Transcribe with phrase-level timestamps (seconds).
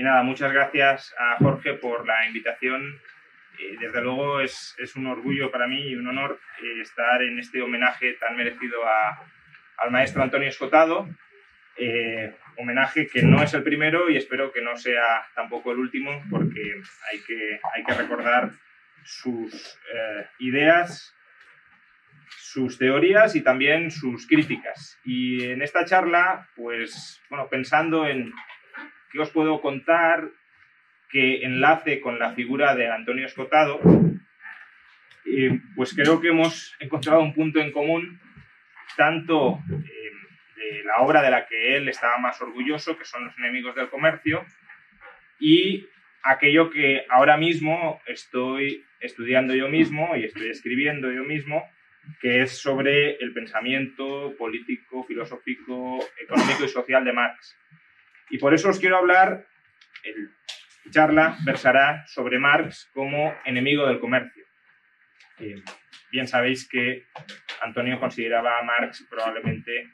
[0.00, 2.98] Y nada, muchas gracias a Jorge por la invitación.
[3.78, 7.60] desde luego es, es, un orgullo para mí y un honor eh, estar en este
[7.60, 9.22] homenaje tan merecido a,
[9.76, 11.06] al maestro Antonio Escotado.
[11.76, 16.22] Eh, homenaje que no es el primero y espero que no sea tampoco el último
[16.30, 16.80] porque
[17.12, 18.52] hay que, hay que recordar
[19.04, 21.14] sus eh, ideas,
[22.38, 24.98] sus teorías y también sus críticas.
[25.04, 28.32] Y en esta charla, pues, bueno, pensando en
[29.10, 30.28] ¿Qué os puedo contar
[31.10, 33.80] que enlace con la figura de Antonio Escotado?
[35.76, 38.20] pues creo que hemos encontrado un punto en común,
[38.96, 40.12] tanto eh,
[40.56, 43.88] de la obra de la que él estaba más orgulloso, que son los enemigos del
[43.88, 44.44] comercio,
[45.38, 45.86] y
[46.22, 51.64] aquello que ahora mismo estoy estudiando yo mismo y estoy escribiendo yo mismo,
[52.20, 57.56] que es sobre el pensamiento político, filosófico, económico y social de Marx.
[58.30, 59.46] Y por eso os quiero hablar,
[60.04, 60.30] el
[60.90, 64.44] charla versará sobre Marx como enemigo del comercio.
[65.38, 65.62] Eh,
[66.10, 67.06] bien sabéis que
[67.62, 69.90] Antonio consideraba a Marx probablemente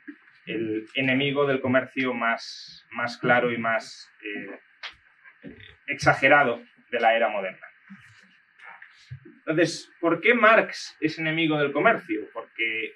[0.47, 2.87] el enemigo del comercio más,
[3.21, 5.51] claro y más eh,
[5.87, 7.67] exagerado de la era moderna.
[9.39, 12.29] Entonces, ¿por qué Marx es enemigo del comercio?
[12.33, 12.95] Porque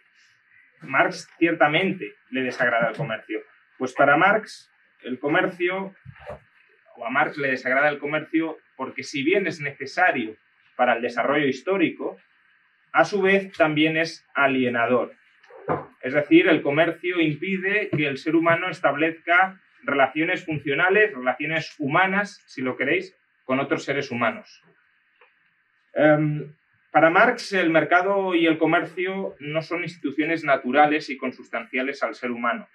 [0.83, 3.41] Marx ciertamente le desagrada el comercio.
[3.79, 4.70] Pues para Marx
[5.03, 5.95] el comercio,
[6.97, 10.37] o a Marx le desagrada el comercio porque si bien es necesario
[10.77, 12.19] para el desarrollo histórico,
[12.93, 15.15] a su vez también es alienador.
[16.03, 22.63] Es decir, el comercio impide que el ser humano establezca relaciones funcionales, relaciones humanas, si
[22.63, 24.63] lo queréis, con otros seres humanos.
[25.95, 26.55] Em,
[26.91, 32.31] para Marx, el mercado y el comercio no son instituciones naturales y consustanciales al ser
[32.31, 32.67] humano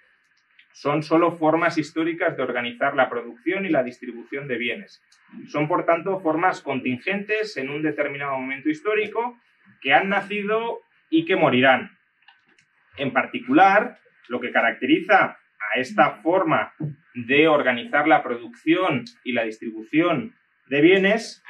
[0.76, 5.02] son solo formas históricas de organizar la producción y la distribución de bienes.
[5.46, 9.40] Son, por tanto, formas contingentes en un determinado momento histórico
[9.80, 11.96] que han nacido y que morirán.
[12.98, 15.38] En particular, lo que caracteriza
[15.74, 16.74] a esta forma
[17.14, 20.34] de organizar la producción y la distribución
[20.66, 21.42] de bienes,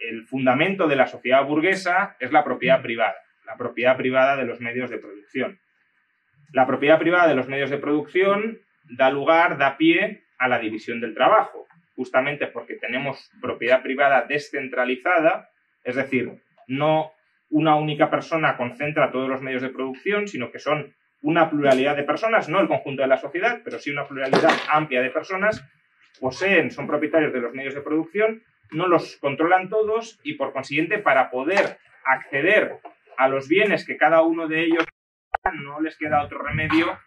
[0.00, 3.14] el fundamento de la sociedad burguesa es la propiedad privada,
[3.46, 5.60] la propiedad privada de los medios de producción.
[6.52, 11.00] La propiedad privada de los medios de producción da lugar, da pie a la división
[11.00, 11.66] del trabajo,
[11.96, 15.50] justamente porque tenemos propiedad privada descentralizada,
[15.82, 17.12] es decir, no
[17.50, 22.02] una única persona concentra todos los medios de producción, sino que son una pluralidad de
[22.02, 25.64] personas, no el conjunto de la sociedad, pero sí una pluralidad amplia de personas,
[26.20, 30.98] poseen, son propietarios de los medios de producción, no los controlan todos y por consiguiente
[30.98, 32.76] para poder acceder
[33.16, 34.84] a los bienes que cada uno de ellos
[35.52, 36.98] no les queda otro remedio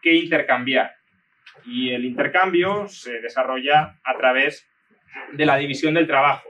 [0.00, 0.94] que intercambiar.
[1.66, 4.68] Y el intercambio se desarrolla a través
[5.32, 6.48] de la división del trabajo.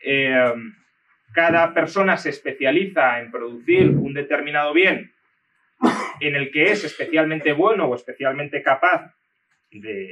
[0.00, 0.54] Eh,
[1.34, 5.12] cada persona se especializa en producir un determinado bien
[6.20, 9.14] en el que es especialmente bueno o especialmente capaz
[9.70, 10.10] de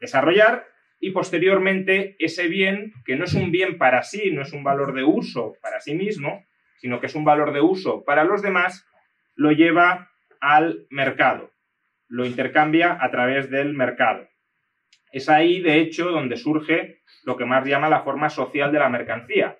[0.00, 0.66] desarrollar
[1.00, 4.94] y posteriormente ese bien, que no es un bien para sí, no es un valor
[4.94, 6.44] de uso para sí mismo,
[6.76, 8.86] sino que es un valor de uso para los demás,
[9.34, 10.10] lo lleva
[10.40, 11.52] al mercado
[12.12, 14.28] lo intercambia a través del mercado.
[15.12, 18.90] Es ahí, de hecho, donde surge lo que más llama la forma social de la
[18.90, 19.56] mercancía.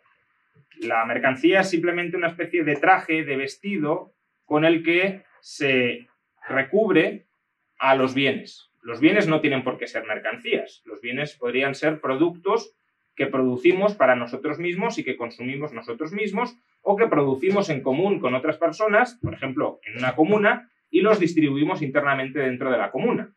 [0.80, 4.12] La mercancía es simplemente una especie de traje, de vestido,
[4.44, 6.08] con el que se
[6.46, 7.24] recubre
[7.78, 8.70] a los bienes.
[8.82, 10.82] Los bienes no tienen por qué ser mercancías.
[10.84, 12.76] Los bienes podrían ser productos
[13.14, 18.20] que producimos para nosotros mismos y que consumimos nosotros mismos o que producimos en común
[18.20, 22.90] con otras personas, por ejemplo, en una comuna, y los distribuimos internamente dentro de la
[22.90, 23.32] comuna.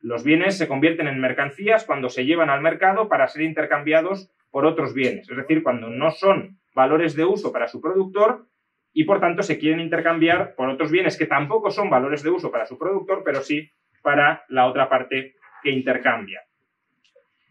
[0.00, 4.64] Los bienes se convierten en mercancías cuando se llevan al mercado para ser intercambiados por
[4.64, 8.46] otros bienes, es decir, cuando no son valores de uso para su productor
[8.92, 12.50] y por tanto se quieren intercambiar por otros bienes que tampoco son valores de uso
[12.50, 13.70] para su productor, pero sí
[14.02, 16.42] para la otra parte que intercambia.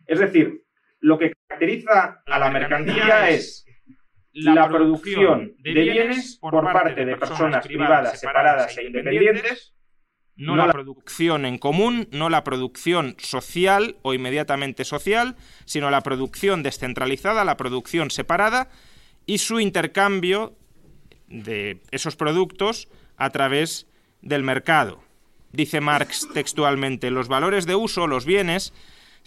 [0.07, 0.63] Es decir,
[0.99, 3.65] lo que caracteriza a la mercancía es
[4.31, 9.73] la producción de bienes por parte de personas privadas separadas e independientes,
[10.37, 15.35] no la producción en común, no la producción social o inmediatamente social,
[15.65, 18.69] sino la producción descentralizada, la producción separada
[19.25, 20.53] y su intercambio
[21.27, 23.85] de esos productos a través
[24.21, 25.03] del mercado.
[25.51, 28.71] Dice Marx textualmente, los valores de uso, los bienes,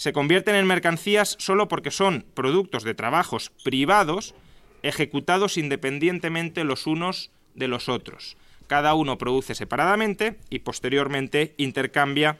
[0.02, 4.34] se convierten en mercancías solo porque son productos de trabajos privados
[4.82, 8.36] ejecutados independientemente los unos de los otros.
[8.66, 12.36] Cada uno produce separadamente y posteriormente intercambia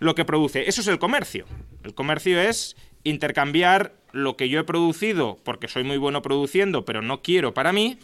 [0.00, 0.68] lo que produce.
[0.68, 1.46] Eso es el comercio.
[1.84, 7.00] El comercio es intercambiar lo que yo he producido porque soy muy bueno produciendo, pero
[7.00, 7.96] no quiero para mí,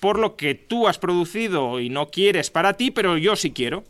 [0.00, 3.84] por lo que tú has producido y no quieres para ti, pero yo sí quiero.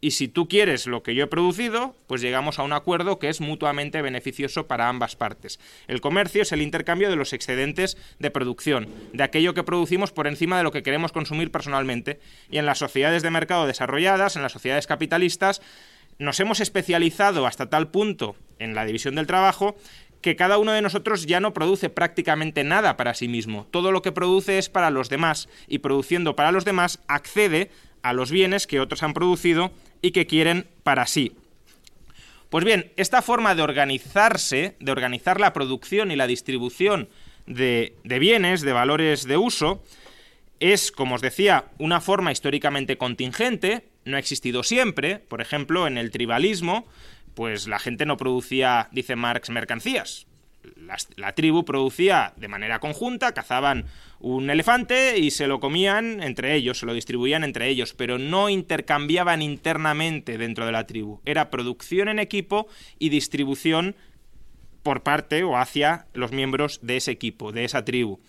[0.00, 3.28] Y si tú quieres lo que yo he producido, pues llegamos a un acuerdo que
[3.28, 5.60] es mutuamente beneficioso para ambas partes.
[5.88, 10.26] El comercio es el intercambio de los excedentes de producción, de aquello que producimos por
[10.26, 12.18] encima de lo que queremos consumir personalmente.
[12.50, 15.60] Y en las sociedades de mercado desarrolladas, en las sociedades capitalistas,
[16.18, 19.76] nos hemos especializado hasta tal punto en la división del trabajo
[20.20, 23.66] que cada uno de nosotros ya no produce prácticamente nada para sí mismo.
[23.70, 27.70] Todo lo que produce es para los demás y produciendo para los demás accede
[28.02, 31.32] a los bienes que otros han producido y que quieren para sí.
[32.48, 37.08] Pues bien, esta forma de organizarse, de organizar la producción y la distribución
[37.46, 39.84] de, de, bienes, de valores de uso,
[40.58, 45.96] es, como os decía, una forma históricamente contingente, no ha existido siempre, por ejemplo, en
[45.96, 46.86] el tribalismo,
[47.34, 50.26] pues la gente no producía, dice Marx, mercancías.
[51.16, 53.86] La, tribu producía de manera conjunta, cazaban
[54.18, 58.48] un elefante y se lo comían entre ellos, se lo distribuían entre ellos, pero no
[58.48, 61.20] intercambiaban internamente dentro de la tribu.
[61.24, 62.68] Era producción en equipo
[62.98, 63.96] y distribución
[64.82, 68.20] por parte o hacia los miembros de ese equipo, de esa tribu.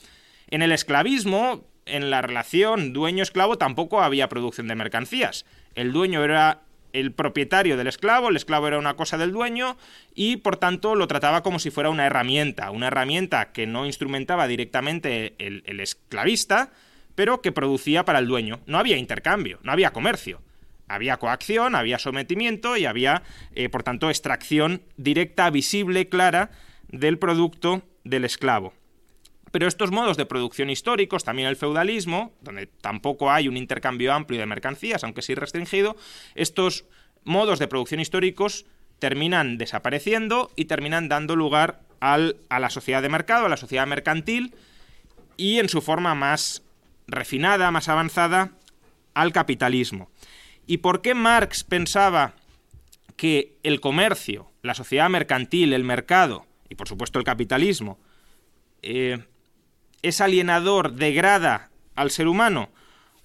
[0.49, 5.45] En el esclavismo, en la relación dueño-esclavo, tampoco había producción de mercancías.
[5.75, 6.61] El dueño era
[6.93, 9.77] el propietario del esclavo, el esclavo era una cosa del dueño
[10.13, 14.47] y por tanto lo trataba como si fuera una herramienta, una herramienta que no instrumentaba
[14.47, 16.71] directamente el, esclavista,
[17.15, 18.59] pero que producía para el dueño.
[18.65, 20.41] No había intercambio, no había comercio.
[20.87, 23.23] Había coacción, había sometimiento y había,
[23.55, 26.51] eh, por tanto, extracción directa, visible, clara
[26.89, 28.73] del producto del esclavo.
[29.51, 34.39] Pero estos modos de producción históricos, también el feudalismo, donde tampoco hay un intercambio amplio
[34.39, 35.95] de mercancías, aunque sí restringido,
[36.35, 36.85] estos
[37.23, 38.65] modos de producción históricos
[38.99, 43.87] terminan desapareciendo y terminan dando lugar al, a la sociedad de mercado, a la sociedad
[43.87, 44.55] mercantil,
[45.37, 46.63] y en su forma más
[47.07, 48.51] refinada, más avanzada,
[49.13, 50.09] al capitalismo.
[50.67, 52.35] ¿Y por qué Marx pensaba
[53.17, 57.99] que el comercio, la sociedad mercantil, el mercado y por supuesto el capitalismo
[58.81, 59.19] eh,
[60.01, 62.69] es alienador, degrada al ser humano?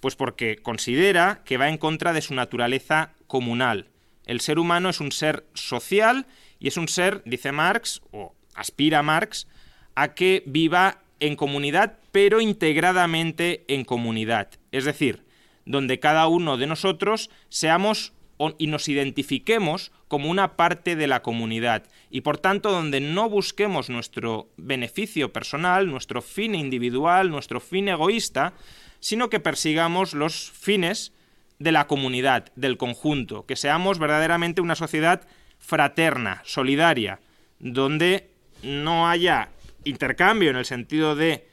[0.01, 3.89] Pues porque considera que va en contra de su naturaleza comunal.
[4.27, 6.27] El ser humano es un ser social
[6.59, 9.47] y es un ser, dice Marx, o aspira Marx,
[9.95, 14.51] a que viva en comunidad, pero integradamente en comunidad.
[14.73, 15.25] Es decir,
[15.65, 18.13] donde cada uno de nosotros seamos
[18.59, 23.89] y nos identifiquemos como una parte de la comunidad y por tanto donde no busquemos
[23.89, 28.53] nuestro beneficio personal, nuestro fin individual, nuestro fin egoísta,
[29.01, 31.13] sino que persigamos los fines
[31.59, 35.27] de la comunidad, del conjunto, que seamos verdaderamente una sociedad
[35.59, 37.21] fraterna, solidaria,
[37.59, 38.31] donde
[38.63, 39.51] no haya
[39.85, 41.49] intercambio en el sentido de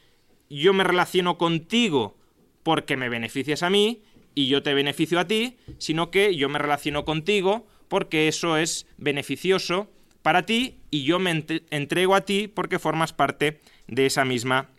[0.50, 2.18] yo me relaciono contigo
[2.64, 4.02] porque me beneficias a mí
[4.36, 8.88] y yo te beneficio a ti, sino que yo me relaciono contigo porque eso es
[8.98, 9.90] beneficioso
[10.22, 14.70] para ti y yo me entrego a ti porque formas parte de esa misma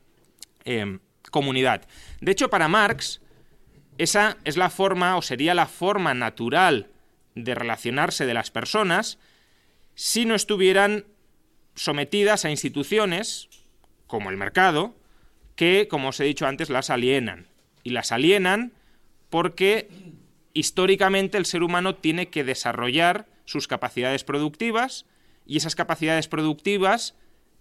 [0.65, 1.87] em, comunidad.
[2.21, 3.21] De hecho, para Marx,
[3.99, 6.91] esa es la forma o sería la forma natural
[7.35, 9.19] de relacionarse de las personas
[9.95, 11.05] si no estuvieran
[11.75, 13.49] sometidas a instituciones
[14.07, 14.95] como el mercado
[15.57, 17.47] que, como os he dicho antes, las alienan.
[17.83, 18.73] Y las alienan
[19.35, 19.89] porque
[20.53, 25.07] históricamente el ser humano tiene que desarrollar sus capacidades productivas
[25.45, 27.17] y esas capacidades productivas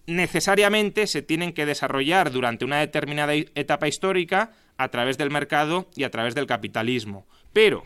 [0.05, 6.03] necesariamente se tienen que desarrollar durante una determinada etapa histórica a través del mercado y
[6.03, 7.25] a través del capitalismo.
[7.53, 7.85] Pero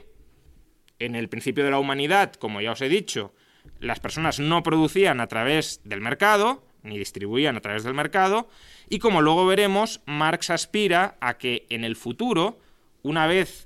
[0.99, 3.33] en el principio de la humanidad, como ya os he dicho,
[3.79, 8.49] las personas no producían a través del mercado, ni distribuían a través del mercado,
[8.89, 12.59] y como luego veremos, Marx aspira a que en el futuro,
[13.01, 13.65] una vez,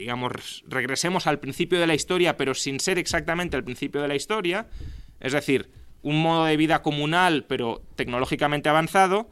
[0.00, 4.14] digamos, regresemos al principio de la historia, pero sin ser exactamente el principio de la
[4.14, 4.66] historia,
[5.20, 5.70] es decir,
[6.02, 9.28] un modo de vida comunal, pero tecnológicamente avanzado,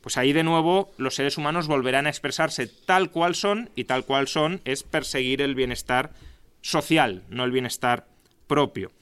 [0.00, 4.06] pues ahí de nuevo los seres humanos volverán a expresarse tal cual son y tal
[4.06, 6.14] cual son es perseguir el bienestar
[6.62, 8.06] social, no el bienestar
[8.46, 8.92] propio.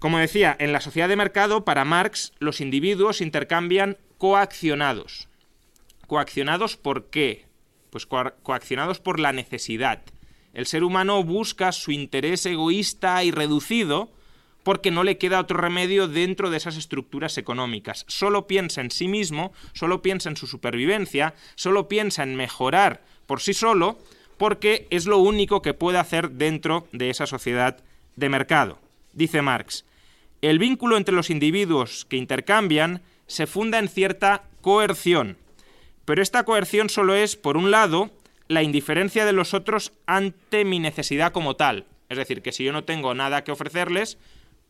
[0.00, 5.28] Como decía, en la sociedad de mercado, para Marx, los individuos intercambian coaccionados.
[6.08, 7.49] ¿Coaccionados por qué?
[7.90, 10.02] Pues coaccionados por la necesidad.
[10.52, 14.10] El ser humano busca su interés egoísta y reducido
[14.62, 18.04] porque no le queda otro remedio dentro de esas estructuras económicas.
[18.08, 23.40] Solo piensa en sí mismo, solo piensa en su supervivencia, solo piensa en mejorar por
[23.40, 23.98] sí solo,
[24.36, 27.78] porque es lo único que puede hacer dentro de esa sociedad
[28.16, 28.78] de mercado.
[29.12, 29.84] Dice Marx,
[30.42, 35.36] el vínculo entre los individuos que intercambian se funda en cierta coerción,
[36.10, 38.10] pero esta coerción solo es, por un lado,
[38.48, 41.86] la indiferencia de los otros ante mi necesidad como tal.
[42.08, 44.18] Es decir, que si yo no tengo nada que ofrecerles,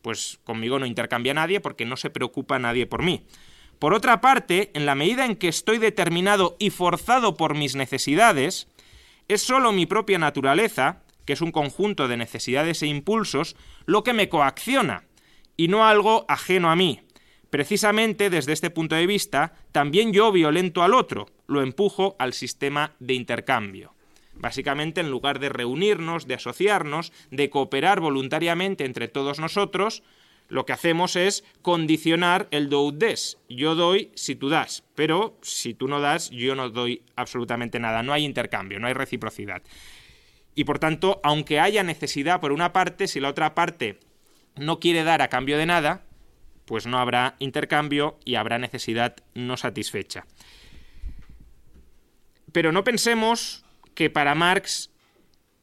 [0.03, 3.25] pues conmigo no intercambia nadie porque no se preocupa nadie por mí.
[3.79, 8.69] Por otra parte, en la medida en que estoy determinado y forzado por mis necesidades,
[9.27, 13.57] es sólo mi propia naturaleza, que es un conjunto de necesidades e impulsos,
[13.87, 15.05] lo que me coacciona,
[15.57, 17.01] y no algo ajeno a mí.
[17.51, 22.95] Precisamente desde este punto de vista, también yo violento al otro, lo empujo al sistema
[23.01, 23.95] de intercambio.
[24.35, 30.03] Básicamente, en lugar de reunirnos, de asociarnos, de cooperar voluntariamente entre todos nosotros,
[30.49, 33.39] lo que hacemos es condicionar el do des.
[33.49, 38.03] Yo doy si tú das, pero si tú no das, yo no doy absolutamente nada.
[38.03, 39.63] No hay intercambio, no hay reciprocidad.
[40.55, 43.99] Y por tanto, aunque haya necesidad por una parte, si la otra parte
[44.57, 46.05] no quiere dar a cambio de nada,
[46.71, 50.25] pues no habrá intercambio y habrá necesidad no satisfecha.
[52.53, 53.65] Pero no pensemos
[53.97, 54.93] que para Marx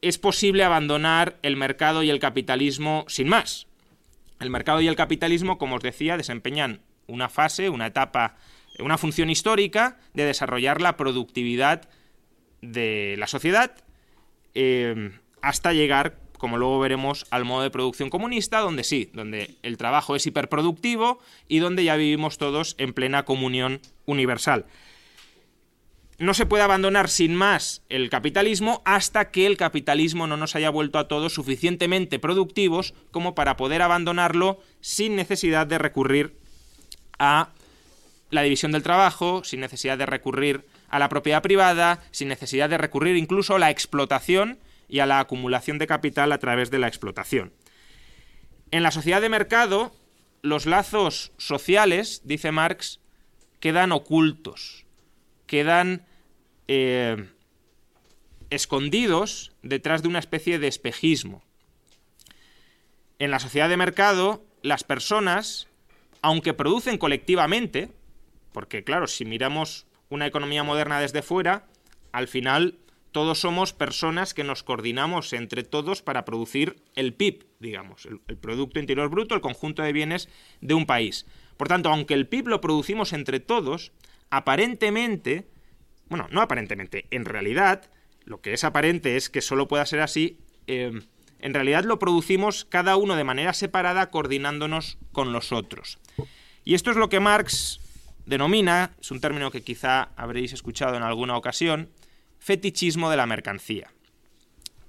[0.02, 3.68] es posible abandonar el mercado y el capitalismo sin más.
[4.38, 8.36] El mercado y el capitalismo, como os decía, desempeñan una fase, una etapa,
[8.78, 11.88] una función histórica de desarrollar la productividad
[12.60, 13.74] de la sociedad
[14.52, 19.76] eh, hasta llegar como luego veremos, al modo de producción comunista, donde sí, donde el
[19.76, 21.18] trabajo es hiperproductivo
[21.48, 24.66] y donde ya vivimos todos en plena comunión universal.
[26.18, 30.70] No se puede abandonar sin más el capitalismo hasta que el capitalismo no nos haya
[30.70, 36.34] vuelto a todos suficientemente productivos como para poder abandonarlo sin necesidad de recurrir
[37.20, 37.50] a
[38.30, 42.78] la división del trabajo, sin necesidad de recurrir a la propiedad privada, sin necesidad de
[42.78, 46.88] recurrir incluso a la explotación y a la acumulación de capital a través de la
[46.88, 47.52] explotación.
[48.70, 49.94] En la sociedad de mercado,
[50.42, 53.00] los lazos sociales, dice Marx,
[53.60, 54.86] quedan ocultos,
[55.46, 56.06] quedan
[56.68, 57.28] eh,
[58.50, 61.42] escondidos detrás de una especie de espejismo.
[63.18, 65.66] En la sociedad de mercado, las personas,
[66.22, 67.90] aunque producen colectivamente,
[68.52, 71.66] porque claro, si miramos una economía moderna desde fuera,
[72.12, 72.78] al final
[73.12, 78.80] todos somos personas que nos coordinamos entre todos para producir el PIB, digamos, el, Producto
[78.80, 80.28] Interior Bruto, el conjunto de bienes
[80.60, 81.26] de un país.
[81.56, 83.92] Por tanto, aunque el PIB lo producimos entre todos,
[84.30, 85.48] aparentemente,
[86.08, 87.90] bueno, no aparentemente, en realidad,
[88.24, 91.02] lo que es aparente es que solo pueda ser así, em,
[91.40, 95.98] en realidad lo producimos cada uno de manera separada coordinándonos con los otros.
[96.64, 97.80] Y esto es lo que Marx
[98.26, 101.88] denomina, es un término que quizá habréis escuchado en alguna ocasión,
[102.38, 103.92] fetichismo de la mercancía.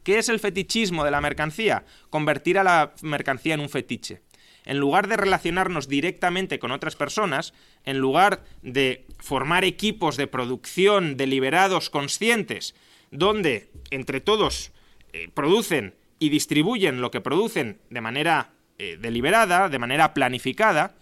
[0.03, 1.86] ¿Qué es el fetichismo de la mercancía?
[2.10, 4.22] Convertir a la mercancía en un fetiche.
[4.65, 7.53] En lugar de relacionarnos directamente con otras personas,
[7.86, 12.75] en lugar de formar equipos de producción deliberados conscientes,
[13.12, 14.72] donde entre todos
[15.13, 20.96] eh, producen y distribuyen lo que producen de manera eh, deliberada, de manera planificada,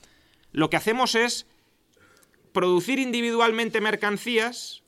[0.52, 1.46] lo que hacemos es
[2.54, 4.84] producir individualmente mercancías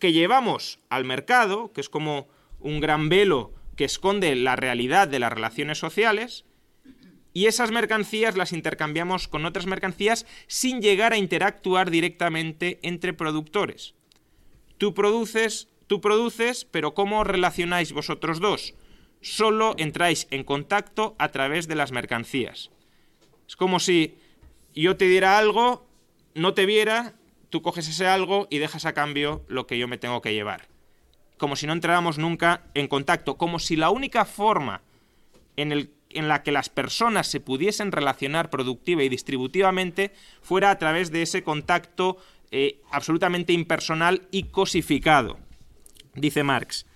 [0.00, 2.26] que llevamos al mercado, que es como
[2.58, 6.44] un gran velo que esconde la realidad de las relaciones sociales,
[7.32, 13.94] y esas mercancías las intercambiamos con otras mercancías sin llegar a interactuar directamente entre productores.
[14.78, 18.74] Tú produces, tú produces, pero ¿cómo relacionáis vosotros dos?
[19.20, 22.70] Solo entráis en contacto a través de las mercancías.
[23.46, 24.16] Es como si
[24.74, 25.86] yo te diera algo,
[26.34, 27.14] no te viera
[27.50, 30.68] tú coges ese algo y dejas a cambio lo que yo me tengo que llevar.
[31.36, 34.82] Como si no entráramos nunca en contacto, como si la única forma
[35.56, 40.78] en, el, en la que las personas se pudiesen relacionar productiva y distributivamente fuera a
[40.78, 42.18] través de ese contacto
[42.50, 45.38] eh, absolutamente impersonal y cosificado.
[46.14, 46.86] Dice Marx,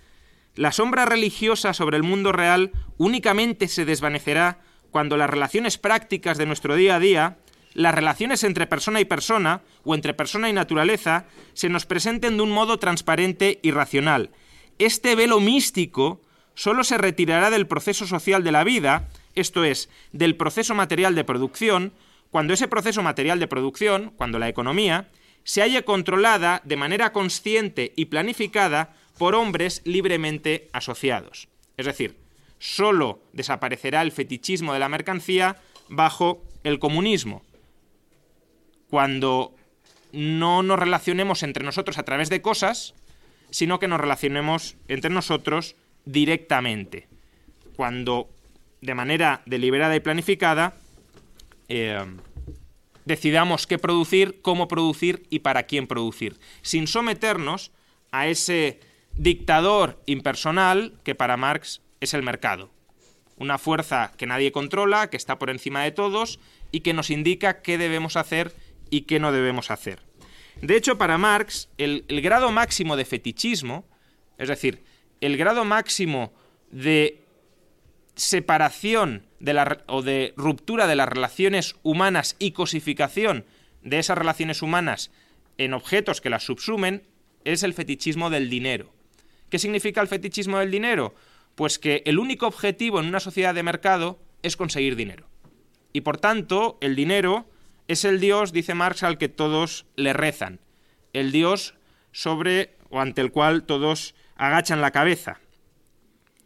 [0.56, 6.46] la sombra religiosa sobre el mundo real únicamente se desvanecerá cuando las relaciones prácticas de
[6.46, 7.38] nuestro día a día
[7.74, 12.42] las relaciones entre persona y persona, o entre persona y naturaleza, se nos presenten de
[12.42, 14.30] un modo transparente y racional.
[14.78, 16.20] Este velo místico
[16.54, 21.24] solo se retirará del proceso social de la vida, esto es, del proceso material de
[21.24, 21.92] producción,
[22.30, 25.08] cuando ese proceso material de producción, cuando la economía,
[25.42, 31.48] se haya controlada de manera consciente y planificada por hombres libremente asociados.
[31.76, 32.16] Es decir,
[32.58, 35.56] solo desaparecerá el fetichismo de la mercancía
[35.88, 37.42] bajo el comunismo,
[38.94, 39.52] cuando
[40.12, 42.94] no nos relacionemos entre nosotros a través de cosas,
[43.50, 45.74] sino que nos relacionemos entre nosotros
[46.04, 47.08] directamente.
[47.74, 48.28] Cuando,
[48.82, 50.76] de manera deliberada y planificada,
[51.68, 52.06] eh,
[53.04, 57.72] decidamos qué producir, cómo producir y para quién producir, sin someternos
[58.12, 58.78] a ese
[59.14, 62.70] dictador impersonal que para Marx es el mercado.
[63.38, 66.38] Una fuerza que nadie controla, que está por encima de todos
[66.70, 68.54] y que nos indica qué debemos hacer
[68.94, 69.98] y qué no debemos hacer.
[70.62, 73.88] De hecho, para Marx, el, grado máximo de fetichismo,
[74.38, 74.84] es decir,
[75.20, 76.32] el grado máximo
[76.70, 77.24] de
[78.14, 83.44] separación de la, o de ruptura de las relaciones humanas y cosificación
[83.82, 85.10] de esas relaciones humanas
[85.58, 87.02] en objetos que las subsumen,
[87.44, 88.92] es el fetichismo del dinero.
[89.50, 91.16] ¿Qué significa el fetichismo del dinero?
[91.56, 95.26] Pues que el único objetivo en una sociedad de mercado es conseguir dinero.
[95.92, 97.48] Y por tanto, el dinero
[97.88, 100.60] es el Dios, dice Marx, al que todos le rezan.
[101.12, 101.74] El Dios
[102.12, 105.40] sobre o ante el cual todos agachan la cabeza.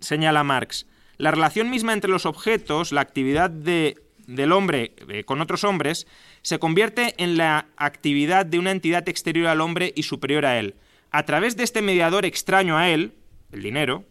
[0.00, 0.87] Señala Marx.
[1.16, 6.07] La relación misma entre los objetos, la actividad del hombre eh, con otros hombres,
[6.42, 10.76] se convierte en la actividad de una entidad exterior al hombre y superior a él.
[11.11, 13.14] A través de este mediador extraño a él,
[13.50, 14.04] el dinero,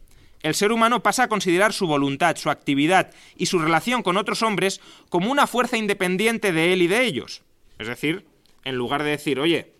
[0.43, 4.43] el ser humano pasa a considerar su voluntad, su actividad y su relación con otros
[4.43, 7.41] hombres como una fuerza independiente de él y de ellos.
[7.79, 8.25] Es decir,
[8.63, 9.73] en lugar de decir, oye,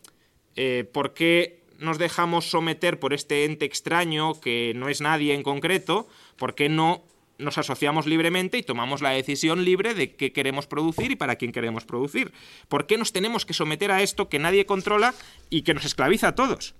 [0.55, 5.43] eh, ¿por qué nos dejamos someter por este ente extraño que no es nadie en
[5.43, 6.07] concreto?
[6.35, 7.03] ¿Por qué no
[7.37, 11.51] nos asociamos libremente y tomamos la decisión libre de qué queremos producir y para quién
[11.51, 12.31] queremos producir?
[12.67, 15.13] ¿Por qué nos tenemos que someter a esto que nadie controla
[15.49, 16.73] y que nos esclaviza a todos?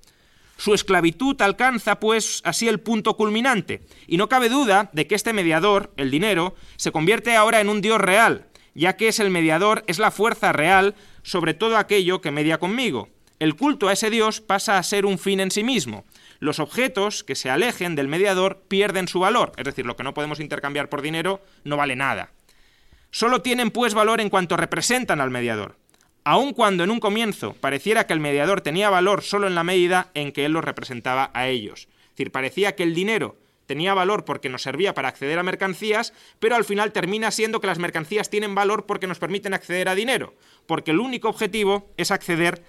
[0.58, 5.32] Su esclavitud alcanza, pues, así el punto culminante, y no cabe duda de que este
[5.32, 9.84] mediador, el dinero, se convierte ahora en un dios real, ya que es el mediador,
[9.88, 13.10] es la fuerza real sobre todo aquello que media conmigo.
[13.39, 16.06] El culto a ese dios pasa a ser un fin en sí mismo.
[16.39, 20.15] Los objetos que se alejen del mediador pierden su valor, es decir, lo que no
[20.15, 22.32] podemos intercambiar por dinero no vale nada.
[23.12, 25.76] Solo tienen pues valor en cuanto representan al mediador
[26.28, 30.12] aun cuando en un comienzo pareciera que el mediador tenía valor solo en la medida
[30.13, 31.88] en que él los representaba a ellos.
[31.88, 36.12] Es decir, parecía que el dinero tenía valor porque nos servía para acceder a mercancías,
[36.40, 39.96] pero al final termina siendo que las mercancías tienen valor porque nos permiten acceder a
[39.96, 40.36] dinero,
[40.66, 42.62] porque el único objetivo es acceder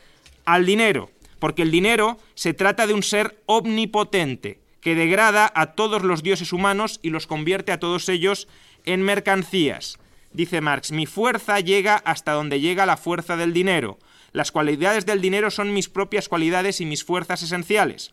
[0.45, 6.05] al dinero, porque el dinero se trata de un ser omnipotente, que degrada a todos
[6.05, 8.47] los dioses humanos y los convierte a todos ellos
[8.85, 9.99] en mercancías.
[10.33, 13.99] Dice Marx, mi fuerza llega hasta donde llega la fuerza del dinero.
[14.33, 18.13] Las cualidades del dinero son mis propias cualidades y mis fuerzas esenciales.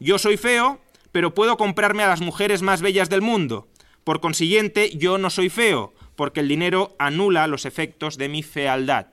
[0.00, 0.80] Yo soy feo,
[1.12, 3.68] pero puedo comprarme a las mujeres más bellas del mundo.
[4.04, 9.06] Por consiguiente, yo no soy feo, porque el dinero anula los efectos de mi fealdad.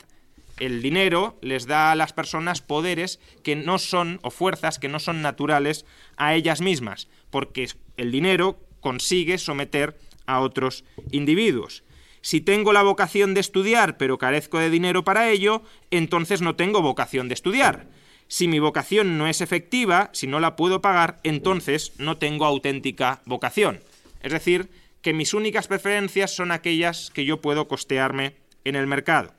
[0.59, 4.99] El dinero les da a las personas poderes que no son, o fuerzas que no
[4.99, 7.67] son naturales a ellas mismas, porque
[7.97, 11.83] el dinero consigue someter a otros individuos.
[12.21, 16.81] Si tengo la vocación de estudiar pero carezco de dinero para ello, entonces no tengo
[16.81, 17.87] vocación de estudiar.
[18.27, 23.21] Si mi vocación no es efectiva, si no la puedo pagar, entonces no tengo auténtica
[23.25, 23.81] vocación.
[24.21, 24.69] Es decir,
[25.01, 29.33] que mis únicas preferencias son aquellas que yo puedo costearme en el mercado.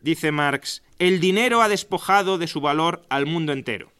[0.00, 3.92] Dice Marx, el dinero ha despojado de su valor al mundo entero,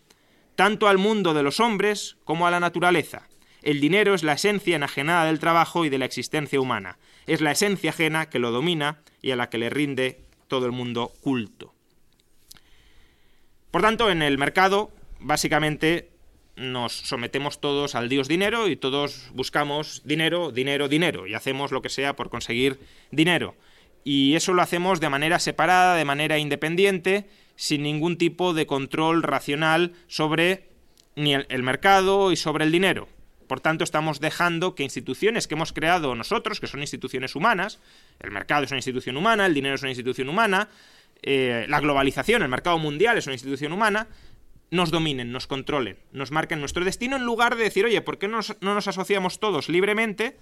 [0.56, 3.28] tanto al mundo de los hombres como a la naturaleza.
[3.64, 6.98] El dinero es la esencia enajenada del trabajo y de la existencia humana.
[7.26, 10.72] Es la esencia ajena que lo domina y a la que le rinde todo el
[10.72, 11.72] mundo culto.
[13.70, 16.10] Por tanto, en el mercado, básicamente,
[16.56, 21.80] nos sometemos todos al dios dinero y todos buscamos dinero, dinero, dinero y hacemos lo
[21.80, 22.78] que sea por conseguir
[23.10, 23.56] dinero.
[24.04, 29.22] Y eso lo hacemos de manera separada, de manera independiente, sin ningún tipo de control
[29.22, 30.68] racional sobre
[31.16, 33.08] ni el, mercado y sobre el dinero.
[33.46, 37.80] Por tanto, estamos dejando que instituciones que hemos creado nosotros, que son instituciones humanas,
[38.20, 40.68] el mercado es una institución humana, el dinero es una institución humana,
[41.22, 44.08] eh, la globalización, el mercado mundial es una institución humana,
[44.70, 48.28] nos dominen, nos controlen, nos marquen nuestro destino en lugar de decir, oye, ¿por qué
[48.28, 50.36] no nos asociamos todos libremente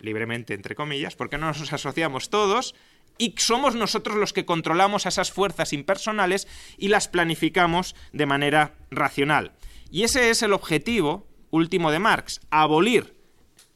[0.00, 2.74] libremente entre comillas, ¿por qué no nos asociamos todos
[3.18, 8.74] y somos nosotros los que controlamos a esas fuerzas impersonales y las planificamos de manera
[8.90, 9.52] racional?
[9.90, 13.14] Y ese es el objetivo último de Marx, abolir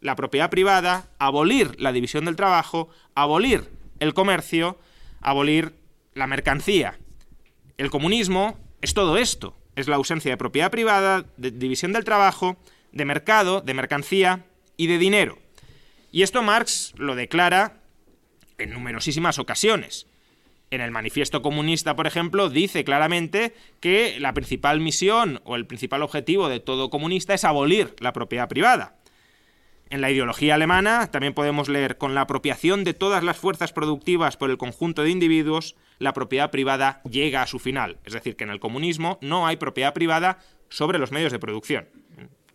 [0.01, 4.79] la propiedad privada, abolir la división del trabajo, abolir el comercio,
[5.21, 5.75] abolir
[6.15, 6.99] la mercancía.
[7.77, 12.57] El comunismo es todo esto, es la ausencia de propiedad privada, de división del trabajo,
[12.91, 14.45] de mercado, de mercancía
[14.77, 15.39] y de dinero.
[16.11, 17.81] Y esto Marx lo declara
[18.59, 20.07] en numerosísimas ocasiones.
[20.71, 26.03] En el manifiesto comunista, por ejemplo, dice claramente que la principal misión o el principal
[26.03, 28.97] objetivo de todo comunista es abolir la propiedad privada.
[29.91, 34.37] En la ideología alemana también podemos leer, con la apropiación de todas las fuerzas productivas
[34.37, 37.97] por el conjunto de individuos, la propiedad privada llega a su final.
[38.05, 41.89] Es decir, que en el comunismo no hay propiedad privada sobre los medios de producción.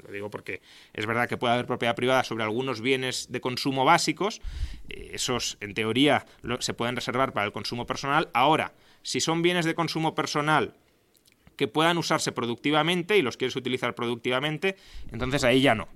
[0.05, 0.61] Lo digo porque
[0.93, 4.41] es verdad que puede haber propiedad privada sobre algunos bienes de consumo básicos.
[4.89, 6.25] Eh, esos, en teoría,
[6.59, 8.29] se pueden reservar para el consumo personal.
[8.33, 10.73] Ahora, si son bienes de consumo personal
[11.55, 14.75] que puedan usarse productivamente y los quieres utilizar productivamente,
[15.11, 15.87] entonces ahí ya no.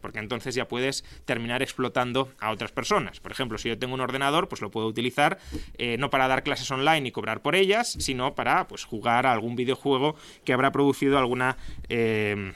[0.00, 3.20] Porque entonces ya puedes terminar explotando a otras personas.
[3.20, 5.38] Por ejemplo, si yo tengo un ordenador, pues lo puedo utilizar
[5.76, 9.32] eh, no para dar clases online y cobrar por ellas, sino para pues, jugar a
[9.32, 12.54] algún videojuego que habrá producido alguna eh,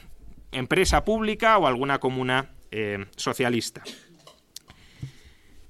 [0.53, 3.83] empresa pública o alguna comuna eh, socialista.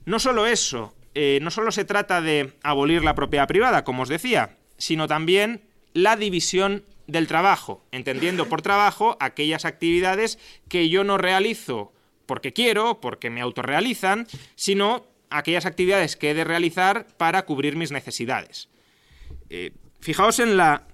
[0.05, 0.95] No solo eso,
[1.41, 5.63] no solo se trata de abolir la propiedad privada, como os decía, sino también
[5.93, 10.39] la división del trabajo, entendiendo por trabajo aquellas actividades
[10.69, 11.93] que yo no realizo
[12.27, 17.91] porque quiero, porque me autorrealizan, sino aquellas actividades que he de realizar para cubrir mis
[17.91, 18.69] necesidades.
[19.49, 20.87] Eh, fijaos en la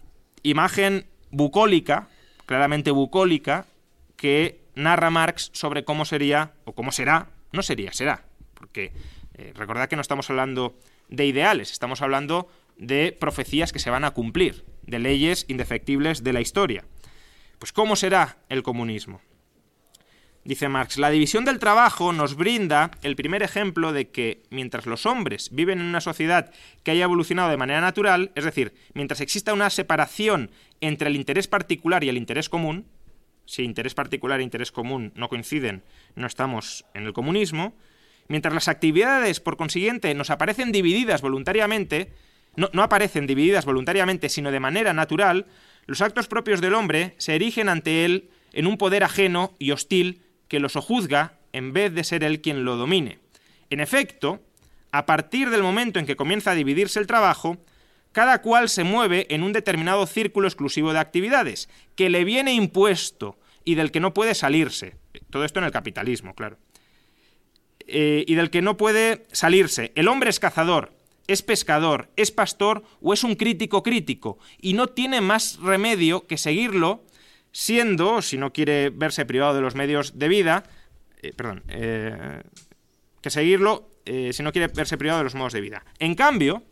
[0.42, 2.08] imagen bucólica,
[2.46, 3.66] claramente bucólica,
[4.16, 8.24] que narra Marx sobre cómo sería, o cómo será, no sería, será,
[8.54, 8.92] porque
[9.34, 14.04] eh, recordad que no estamos hablando de ideales, estamos hablando de profecías que se van
[14.04, 16.84] a cumplir de leyes indefectibles de la historia.
[17.58, 19.20] Pues ¿cómo será el comunismo?
[20.44, 25.04] Dice Marx, la división del trabajo nos brinda el primer ejemplo de que mientras los
[25.04, 26.52] hombres viven en una sociedad
[26.84, 31.48] que haya evolucionado de manera natural, es decir, mientras exista una separación entre el interés
[31.48, 32.86] particular y el interés común,
[33.46, 35.82] si interés particular e interés común no coinciden,
[36.14, 37.74] no estamos en el comunismo,
[38.28, 42.12] mientras las actividades, por consiguiente, nos aparecen divididas voluntariamente,
[42.56, 45.46] no, aparecen divididas voluntariamente, sino de manera natural,
[45.86, 50.22] los actos propios del hombre se erigen ante él en un poder ajeno y hostil
[50.48, 53.18] que lo sojuzga en vez de ser él quien lo domine.
[53.70, 54.40] En efecto,
[54.90, 57.58] a partir del momento en que comienza a dividirse el trabajo,
[58.16, 63.38] cada cual se mueve en un determinado círculo exclusivo de actividades, que le viene impuesto
[63.62, 64.96] y del que no puede salirse.
[65.28, 66.56] Todo esto en el capitalismo, claro.
[67.80, 69.92] Eh, y del que no puede salirse.
[69.96, 70.94] El hombre es cazador,
[71.26, 76.38] es pescador, es pastor o es un crítico crítico, y no tiene más remedio que
[76.38, 77.04] seguirlo,
[77.52, 80.64] siendo, si no quiere verse privado de los medios de vida,
[81.20, 82.42] eh, perdón, eh,
[83.20, 85.84] que seguirlo si no quiere verse privado de los modos de vida.
[85.98, 86.62] En cambio,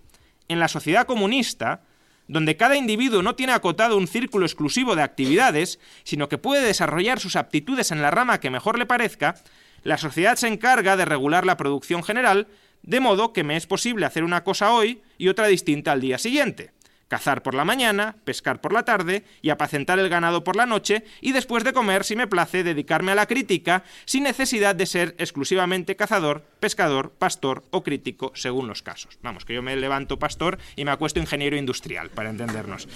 [0.49, 1.83] en la sociedad comunista,
[2.27, 7.21] donde cada individuo no tiene acotado un círculo exclusivo de actividades, sino que puede desarrollar
[7.21, 9.37] sus aptitudes en la rama que mejor le parezca,
[9.83, 12.49] la sociedad se encarga de regular la producción general
[12.83, 16.19] de modo que me es posible hacer una cosa hoy y otra distinta al día
[16.19, 16.74] siguiente.
[17.15, 21.05] Cazar por la mañana, pescar por la tarde y apacentar el ganado por la noche
[21.21, 25.15] y después de comer, si me place, dedicarme a la crítica sin necesidad de ser
[25.17, 29.17] exclusivamente cazador, pescador, pastor o crítico según los casos.
[29.23, 32.89] Vamos, que yo me levanto pastor y me acuesto ingeniero industrial, para entendernos.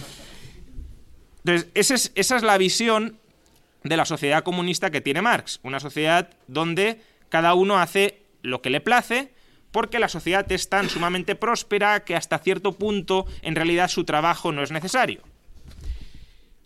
[1.45, 3.21] Entonces, esa es, esa es la visión
[3.85, 8.71] de la sociedad comunista que tiene Marx, una sociedad donde cada uno hace lo que
[8.71, 9.33] le place,
[9.73, 14.53] porque la sociedad es tan sumamente próspera que hasta cierto punto en realidad su trabajo
[14.53, 15.23] no es necesario.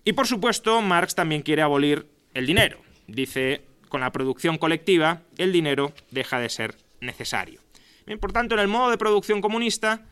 [0.05, 2.79] Y por supuesto, Marx también quiere abolir el dinero.
[3.07, 7.61] Dice, con la producción colectiva, el dinero deja de ser necesario.
[8.21, 10.03] Por tanto, en el modo de producción comunista,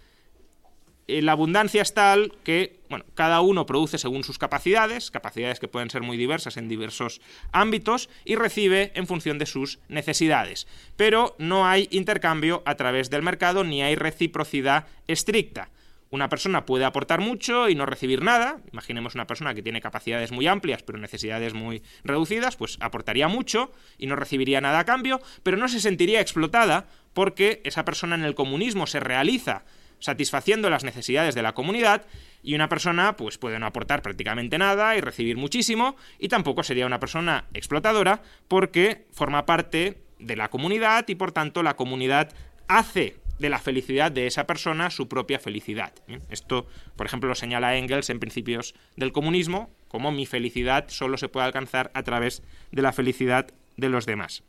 [1.23, 5.91] la abundancia es tal que, bueno, cada uno produce según sus capacidades, capacidades que pueden
[5.91, 7.21] ser muy diversas en diversos
[7.53, 10.67] ámbitos, y recibe en función de sus necesidades.
[10.97, 15.71] Pero no hay intercambio a través del mercado ni hay reciprocidad estricta.
[16.11, 18.59] Una persona puede aportar mucho y no recibir nada.
[18.73, 23.71] Imaginemos una persona que tiene capacidades muy amplias pero necesidades muy reducidas, pues aportaría mucho
[23.97, 28.25] y no recibiría nada a cambio, pero no se sentiría explotada porque esa persona en
[28.25, 29.65] el comunismo se realiza
[30.01, 32.07] satisfaciendo las necesidades de la comunidad
[32.43, 36.87] y una persona pues puede no aportar prácticamente nada y recibir muchísimo y tampoco sería
[36.87, 42.33] una persona explotadora porque forma parte de la comunidad y por tanto la comunidad
[42.69, 45.95] hace de la felicidad de esa persona su propia felicidad.
[46.29, 51.29] Esto, por ejemplo, lo señala Engels en Principios del Comunismo, como mi felicidad solo se
[51.29, 53.47] puede alcanzar a través de la felicidad
[53.79, 54.43] de los demás.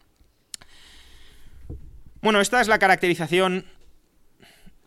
[2.21, 3.65] Bueno, esta es la caracterización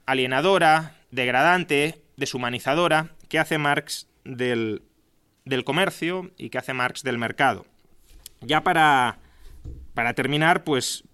[0.06, 4.82] alienadora, degradante, deshumanizadora que hace Marx del,
[5.44, 7.66] del comercio y que hace Marx del mercado.
[8.40, 9.18] Ya para,
[9.94, 11.04] para terminar, pues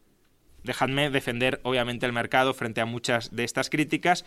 [0.65, 4.25] dejadme defender obviamente el mercado frente a muchas de estas críticas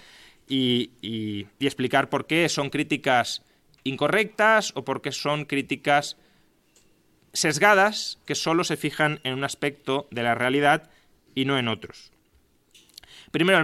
[0.47, 3.43] y, explicar por qué son críticas
[3.83, 6.17] incorrectas o por qué son críticas
[7.33, 10.89] sesgadas que solo se fijan en un aspecto de la realidad
[11.35, 12.11] y no en otros.
[13.31, 13.63] Primero, el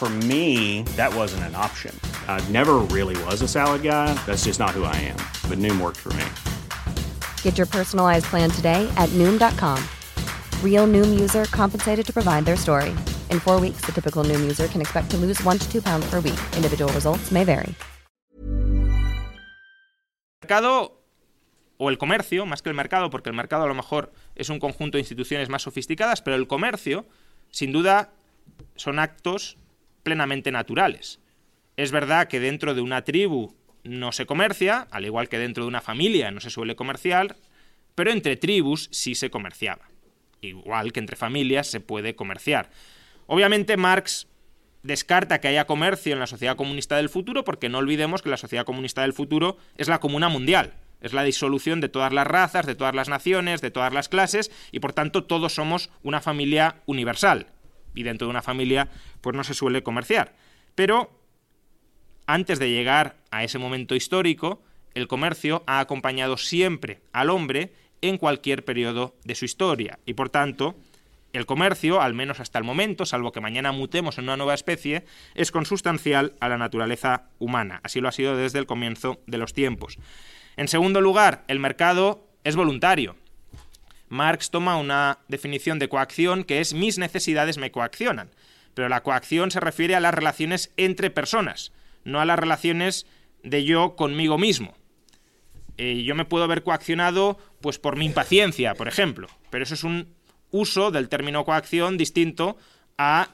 [0.00, 1.94] For me, that wasn't an option.
[2.26, 4.14] I never really was a salad guy.
[4.24, 5.18] That's just not who I am.
[5.46, 6.24] But Noom worked for me.
[7.42, 9.78] Get your personalized plan today at Noom.com.
[10.64, 12.96] Real Noom user compensated to provide their story.
[13.28, 16.08] In four weeks, the typical Noom user can expect to lose one to two pounds
[16.08, 16.40] per week.
[16.56, 17.74] Individual results may vary.
[20.40, 20.98] mercado
[21.76, 24.60] o el comercio, más que el mercado, porque el mercado a lo mejor es un
[24.60, 27.04] conjunto de instituciones más sofisticadas, pero el comercio,
[27.50, 28.14] sin duda,
[28.76, 29.58] son actos
[30.02, 31.20] plenamente naturales.
[31.76, 35.68] Es verdad que dentro de una tribu no se comercia, al igual que dentro de
[35.68, 37.36] una familia no se suele comerciar,
[37.94, 39.88] pero entre tribus sí se comerciaba.
[40.40, 42.70] Igual que entre familias se puede comerciar.
[43.26, 44.26] Obviamente Marx
[44.82, 48.36] descarta que haya comercio en la sociedad comunista del futuro porque no olvidemos que la
[48.36, 50.74] sociedad comunista del futuro es la comuna mundial.
[51.00, 54.50] Es la disolución de todas las razas, de todas las naciones, de todas las clases
[54.70, 57.46] y por tanto todos somos una familia universal
[57.94, 58.88] y dentro de una familia
[59.20, 60.34] pues no se suele comerciar.
[60.74, 61.10] Pero
[62.26, 64.62] antes de llegar a ese momento histórico,
[64.94, 67.72] el comercio ha acompañado siempre al hombre
[68.02, 70.76] en cualquier periodo de su historia y por tanto
[71.32, 75.04] el comercio, al menos hasta el momento, salvo que mañana mutemos en una nueva especie,
[75.34, 77.80] es consustancial a la naturaleza humana.
[77.84, 79.98] Así lo ha sido desde el comienzo de los tiempos.
[80.56, 83.14] En segundo lugar, el mercado es voluntario.
[84.10, 88.28] Marx toma una definición de coacción que es mis necesidades me coaccionan.
[88.74, 91.72] Pero la coacción se refiere a las relaciones entre personas,
[92.04, 93.06] no a las relaciones
[93.42, 94.74] de yo conmigo mismo.
[95.76, 99.84] Eh, yo me puedo ver coaccionado pues por mi impaciencia, por ejemplo, pero eso es
[99.84, 100.12] un
[100.50, 102.58] uso del término coacción distinto
[102.98, 103.30] a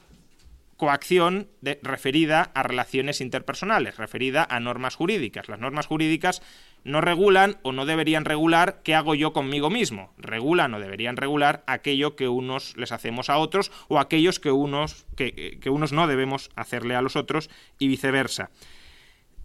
[0.77, 1.49] coacción
[1.81, 5.49] referida a relaciones interpersonales, referida a normas jurídicas.
[5.49, 6.43] Las normas jurídicas
[6.83, 10.13] no regulan o no deberían regular qué hago yo conmigo mismo.
[10.17, 15.07] Regulan o deberían regular aquello que unos les hacemos a otros o aquellos que unos,
[15.15, 18.51] que, unos no debemos hacerle a los otros y viceversa.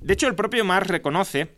[0.00, 1.48] De hecho, el propio Marx reconoce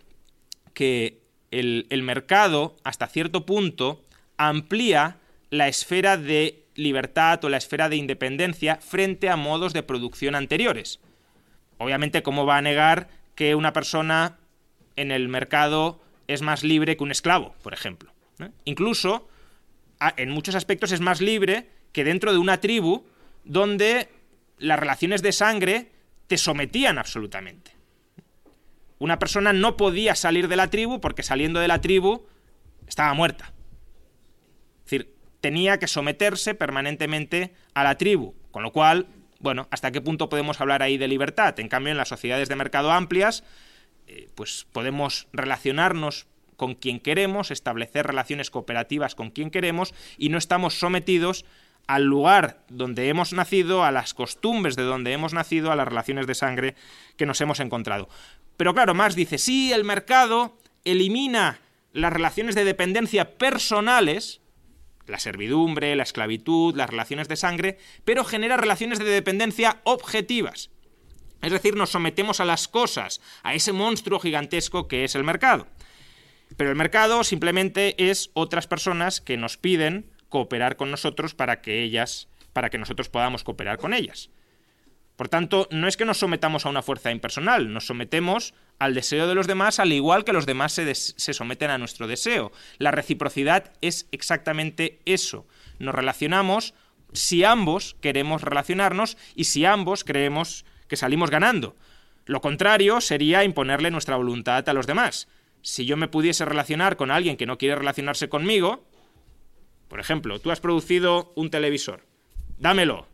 [0.73, 4.05] que el, el mercado, hasta cierto punto,
[4.37, 5.19] amplía
[5.51, 11.01] la esfera de libertad o la esfera de independencia frente a modos de producción anteriores.
[11.79, 14.39] Obviamente, ¿cómo va a negar que una persona
[14.97, 18.13] en el mercado es más libre que un esclavo, por ejemplo.
[18.65, 19.29] Incluso,
[20.17, 23.05] en muchos aspectos es más libre que dentro de una tribu
[23.45, 24.09] donde
[24.59, 25.93] las relaciones de sangre
[26.27, 27.73] te sometían absolutamente.
[28.99, 32.27] Una persona no podía salir de la tribu porque saliendo de la tribu
[32.87, 33.53] estaba muerta.
[35.45, 39.09] Tenía que someterse permanentemente a la tribu, con lo cual,
[39.41, 41.61] bueno, ¿hasta qué punto podemos hablar ahí de libertad?
[41.61, 43.45] En cambio, en las sociedades de mercado amplias,
[44.07, 50.39] eh, pues podemos relacionarnos con quien queremos, establecer relaciones cooperativas con quien queremos y no
[50.39, 51.45] estamos sometidos
[51.87, 56.27] al lugar donde hemos nacido, a las costumbres de donde hemos nacido, a las relaciones
[56.27, 56.75] de sangre
[57.19, 58.09] que nos hemos encontrado.
[58.57, 61.61] Pero claro, Marx dice, sí, el mercado elimina
[61.93, 64.41] las relaciones de dependencia personales,
[65.07, 70.71] la servidumbre, la esclavitud, las relaciones de sangre, pero genera relaciones de dependencia objetivas.
[71.43, 75.67] Es decir, nos sometemos a las cosas, a ese monstruo gigantesco que es el mercado.
[76.57, 81.83] Pero el mercado simplemente es otras personas que nos piden cooperar con nosotros para que
[81.83, 84.31] ellas, para que nosotros podamos cooperar con ellas.
[85.17, 89.27] Por tanto, no es que nos sometamos a una fuerza impersonal, nos sometemos al deseo
[89.27, 92.53] de los demás al igual que los demás se, se, someten a nuestro deseo.
[92.79, 95.47] La reciprocidad es exactamente eso.
[95.79, 96.75] Nos relacionamos
[97.13, 101.77] si ambos queremos relacionarnos y si ambos creemos que salimos ganando.
[102.27, 105.29] Lo contrario sería imponerle nuestra voluntad a los demás.
[105.63, 108.87] Si yo me pudiese relacionar con alguien que no quiere relacionarse conmigo,
[109.89, 112.07] por ejemplo, tú has producido un televisor,
[112.59, 113.07] dámelo,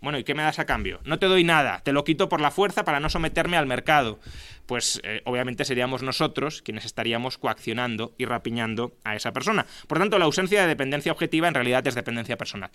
[0.00, 1.00] bueno, ¿y qué me das a cambio?
[1.04, 4.20] No te doy nada, te lo quito por la fuerza para no someterme al mercado.
[4.66, 9.66] Pues eh, obviamente seríamos nosotros quienes estaríamos coaccionando y rapiñando a esa persona.
[9.88, 12.70] Por tanto, la ausencia de dependencia objetiva en realidad es dependencia personal.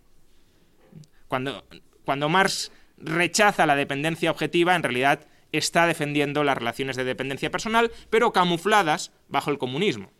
[1.27, 1.65] Cuando,
[2.03, 7.91] cuando Marx rechaza la dependencia objetiva, en realidad está defendiendo las relaciones de dependencia personal,
[8.09, 10.11] pero camufladas bajo el comunismo.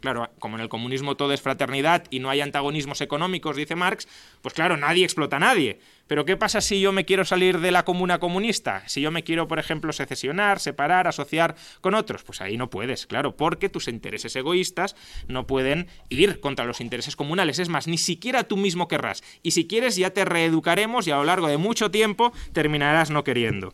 [0.00, 4.08] Claro, como en el comunismo todo es fraternidad y no hay antagonismos económicos, dice Marx,
[4.42, 5.78] pues claro, nadie explota a nadie.
[6.06, 8.82] Pero ¿qué pasa si yo me quiero salir de la comuna comunista?
[8.86, 13.06] Si yo me quiero, por ejemplo, secesionar, separar, asociar con otros, pues ahí no puedes,
[13.06, 14.96] claro, porque tus intereses egoístas
[15.28, 17.58] no pueden ir contra los intereses comunales.
[17.58, 19.22] Es más, ni siquiera tú mismo querrás.
[19.42, 23.24] Y si quieres ya te reeducaremos y a lo largo de mucho tiempo terminarás no
[23.24, 23.72] queriendo.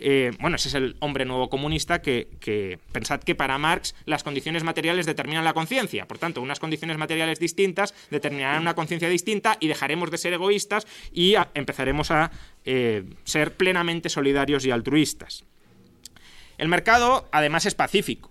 [0.00, 4.64] Eh, bueno, ese es el hombre nuevo comunista que, pensad que para Marx las condiciones
[4.64, 6.06] materiales determinan la conciencia.
[6.06, 10.86] Por tanto, unas condiciones materiales distintas determinarán una conciencia distinta y dejaremos de ser egoístas
[11.12, 12.30] y empezaremos a
[12.64, 15.44] eh, ser plenamente solidarios y altruistas.
[16.58, 18.30] El mercado, además, es pacífico.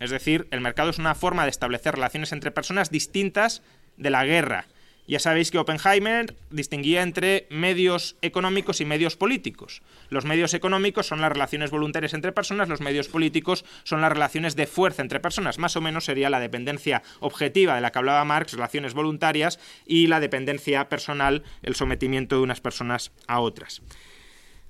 [0.00, 3.62] Es decir, el mercado es una forma de establecer relaciones entre personas distintas
[3.96, 4.66] de la guerra
[5.06, 9.82] ya sabéis que Oppenheimer distinguía entre medios económicos y medios políticos.
[10.10, 14.54] Los medios económicos son las relaciones voluntarias entre personas, los medios políticos son las relaciones
[14.54, 15.58] de fuerza entre personas.
[15.58, 20.06] Más o menos sería la dependencia objetiva de la que hablaba Marx, relaciones voluntarias, y
[20.06, 23.82] la dependencia personal, el sometimiento de unas personas a otras.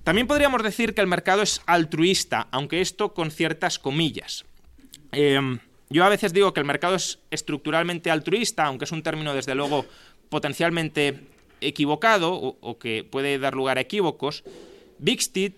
[0.04, 4.44] También podríamos decir que el mercado es altruista, aunque esto con ciertas comillas.
[5.12, 5.60] Em,
[5.92, 9.54] yo a veces digo que el mercado es estructuralmente altruista, aunque es un término desde
[9.54, 9.84] luego
[10.32, 11.28] potencialmente
[11.60, 14.44] equivocado o, que puede dar lugar a equívocos,
[14.98, 15.52] Bigstead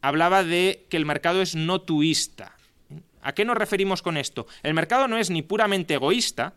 [0.00, 2.56] hablaba de que el mercado es no tuista.
[3.22, 4.48] ¿A qué nos referimos con esto?
[4.64, 6.54] El mercado no es ni puramente egoísta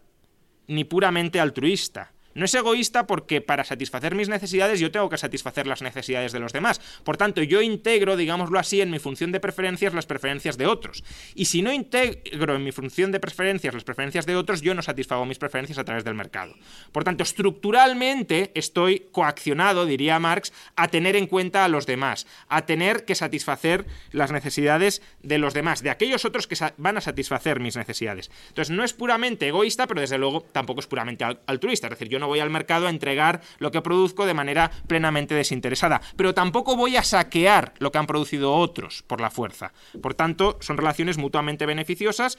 [0.66, 2.14] ni puramente altruista.
[2.36, 6.42] No es egoísta porque para satisfacer mis necesidades yo tengo que satisfacer las necesidades de
[6.42, 6.82] los demás.
[7.06, 11.06] Por tanto, yo integro, digámoslo así, en mi función de preferencias las preferencias de otros.
[11.34, 14.82] Y si no integro en mi función de preferencias las preferencias de otros, yo no
[14.82, 16.54] satisfago mis preferencias a través del mercado.
[16.92, 22.66] Por tanto, estructuralmente estoy coaccionado, diría Marx, a tener en cuenta a los demás, a
[22.66, 27.62] tener que satisfacer las necesidades de los demás, de aquellos otros que van a satisfacer
[27.62, 28.30] mis necesidades.
[28.50, 31.88] Entonces, no es puramente egoísta, pero desde luego tampoco es puramente altruista.
[31.88, 35.36] Es decir, yo no voy al mercado a entregar lo que produzco de manera plenamente
[35.36, 36.02] desinteresada.
[36.16, 39.74] Pero tampoco voy a saquear lo que han producido otros por la fuerza.
[40.02, 42.38] Por tanto, son relaciones mutuamente beneficiosas.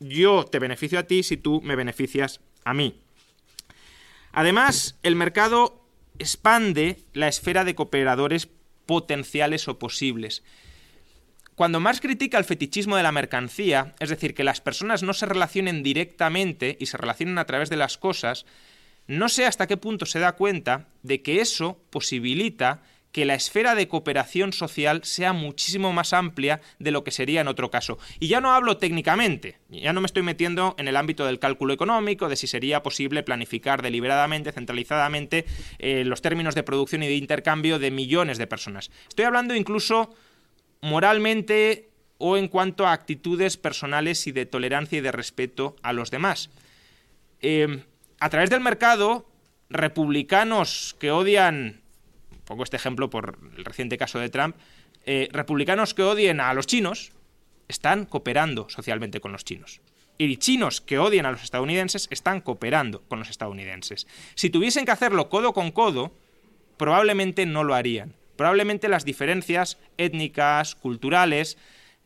[0.00, 3.00] Yo te beneficio a ti si tú me beneficias a mí.
[4.32, 5.82] Además, el mercado
[6.18, 8.48] expande la esfera de cooperadores
[8.86, 10.42] potenciales o posibles.
[11.54, 15.26] Cuando Marx critica el fetichismo de la mercancía, es decir, que las personas no se
[15.26, 18.46] relacionen directamente y se relacionen a través de las cosas,
[19.08, 23.74] no sé hasta qué punto se da cuenta de que eso posibilita que la esfera
[23.74, 27.98] de cooperación social sea muchísimo más amplia de lo que sería en otro caso.
[28.20, 31.72] Y ya no hablo técnicamente, ya no me estoy metiendo en el ámbito del cálculo
[31.72, 35.46] económico, de si sería posible planificar deliberadamente, centralizadamente,
[35.78, 38.90] eh, los términos de producción y de intercambio de millones de personas.
[39.08, 40.14] Estoy hablando incluso
[40.82, 46.10] moralmente o en cuanto a actitudes personales y de tolerancia y de respeto a los
[46.10, 46.50] demás.
[47.40, 47.84] Eh,
[48.20, 49.26] a través del mercado,
[49.70, 51.80] republicanos que odian,
[52.44, 54.56] pongo este ejemplo por el reciente caso de Trump,
[55.04, 57.12] eh, republicanos que odien a los chinos,
[57.68, 59.80] están cooperando socialmente con los chinos.
[60.18, 64.06] Y chinos que odian a los estadounidenses están cooperando con los estadounidenses.
[64.34, 66.12] Si tuviesen que hacerlo codo con codo,
[66.76, 68.14] probablemente no lo harían.
[68.36, 71.56] Probablemente las diferencias étnicas, culturales,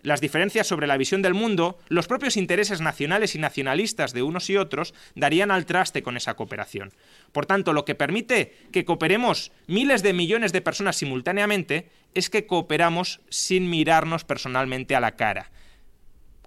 [0.03, 4.51] las diferencias sobre la visión del mundo, los propios intereses nacionales y nacionalistas de unos
[4.51, 6.93] y otros darían al traste con esa cooperación.
[7.31, 12.47] Por tanto, lo que permite que cooperemos miles de millones de personas simultáneamente es que
[12.47, 15.51] cooperamos sin mirarnos personalmente a la cara.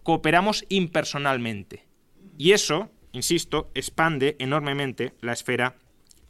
[0.04, 1.86] Cooperamos impersonalmente.
[2.38, 5.76] Y eso, insisto, expande enormemente la esfera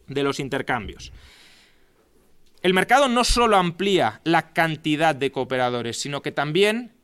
[0.08, 1.12] de los intercambios.
[2.62, 6.95] El mercado no solo amplía la cantidad de cooperadores, sino que también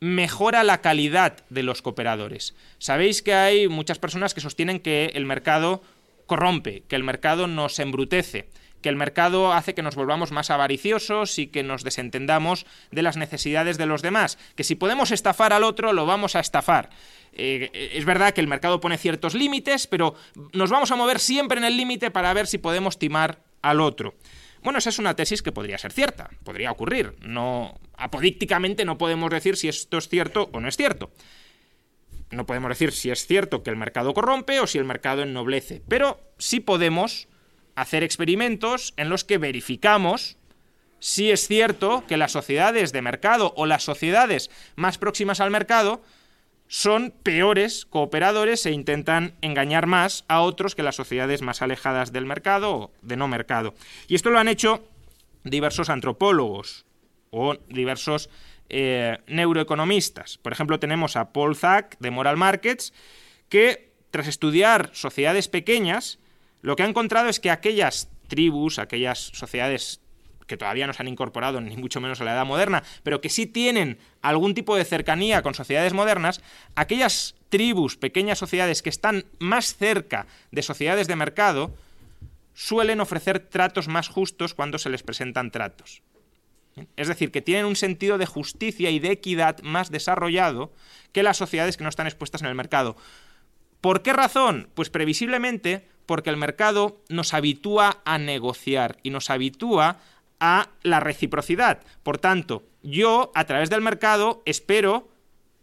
[0.00, 2.54] mejora la calidad de los cooperadores.
[2.78, 5.82] Sabéis que hay muchas personas que sostienen que el mercado
[6.26, 8.48] corrompe, que el mercado nos embrutece,
[8.80, 13.18] que el mercado hace que nos volvamos más avariciosos y que nos desentendamos de las
[13.18, 16.88] necesidades de los demás, que si podemos estafar al otro, lo vamos a estafar.
[17.32, 20.14] Eh, es verdad que el mercado pone ciertos límites, pero
[20.52, 24.14] nos vamos a mover siempre en el límite para ver si podemos timar al otro.
[24.62, 27.14] Bueno, esa es una tesis que podría ser cierta, podría ocurrir.
[27.20, 31.10] No, apodícticamente no podemos decir si esto es cierto o no es cierto.
[32.30, 35.82] No podemos decir si es cierto que el mercado corrompe o si el mercado ennoblece,
[35.88, 37.28] pero sí podemos
[37.74, 40.36] hacer experimentos en los que verificamos
[41.00, 46.02] si es cierto que las sociedades de mercado o las sociedades más próximas al mercado
[46.70, 52.26] son peores cooperadores e intentan engañar más a otros que las sociedades más alejadas del
[52.26, 53.74] mercado o de no mercado.
[54.06, 54.86] Y esto lo han hecho
[55.42, 56.86] diversos antropólogos
[57.30, 58.30] o diversos
[58.68, 60.38] eh, neuroeconomistas.
[60.38, 62.94] Por ejemplo, tenemos a Paul Zack de Moral Markets,
[63.48, 66.20] que tras estudiar sociedades pequeñas,
[66.62, 70.00] lo que ha encontrado es que aquellas tribus, aquellas sociedades
[70.50, 73.28] que todavía no se han incorporado ni mucho menos a la edad moderna, pero que
[73.28, 76.42] sí tienen algún tipo de cercanía con sociedades modernas,
[76.74, 81.72] aquellas tribus, pequeñas sociedades que están más cerca de sociedades de mercado,
[82.52, 86.02] suelen ofrecer tratos más justos cuando se les presentan tratos.
[86.96, 90.72] Es decir, que tienen un sentido de justicia y de equidad más desarrollado
[91.12, 92.96] que las sociedades que no están expuestas en el mercado.
[93.80, 94.68] ¿Por qué razón?
[94.74, 100.00] Pues previsiblemente porque el mercado nos habitúa a negociar y nos habitúa
[100.40, 101.82] a la reciprocidad.
[102.02, 105.08] Por tanto, yo a través del mercado espero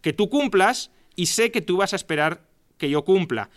[0.00, 2.42] que tú cumplas y sé que tú vas a esperar
[2.78, 3.50] que yo cumpla.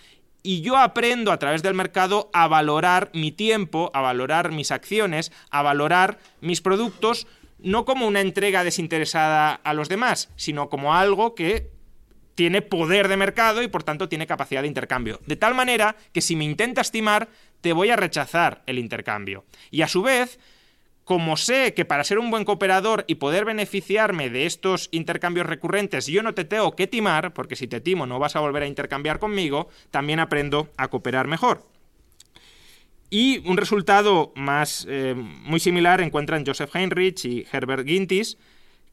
[0.44, 5.32] Y yo aprendo a través del mercado a valorar mi tiempo, a valorar mis acciones,
[5.52, 7.28] a valorar mis productos,
[7.60, 11.70] no como una entrega desinteresada a los demás, sino como algo que
[12.34, 15.20] tiene poder de mercado y por tanto tiene capacidad de intercambio.
[15.28, 17.30] De tal manera que si me intenta estimar,
[17.62, 19.46] te voy a rechazar el intercambio.
[19.70, 20.40] Y a su vez,
[21.12, 26.08] como sé que para ser un buen cooperador y poder beneficiarme de estos intercambios recurrentes
[26.08, 28.68] yo no te tengo que timar, porque si te timo no vas a volver a
[28.68, 31.68] intercambiar conmigo, también aprendo a cooperar mejor.
[33.10, 38.38] Y un resultado más eh, muy similar encuentran Joseph Heinrich y Herbert Gintis,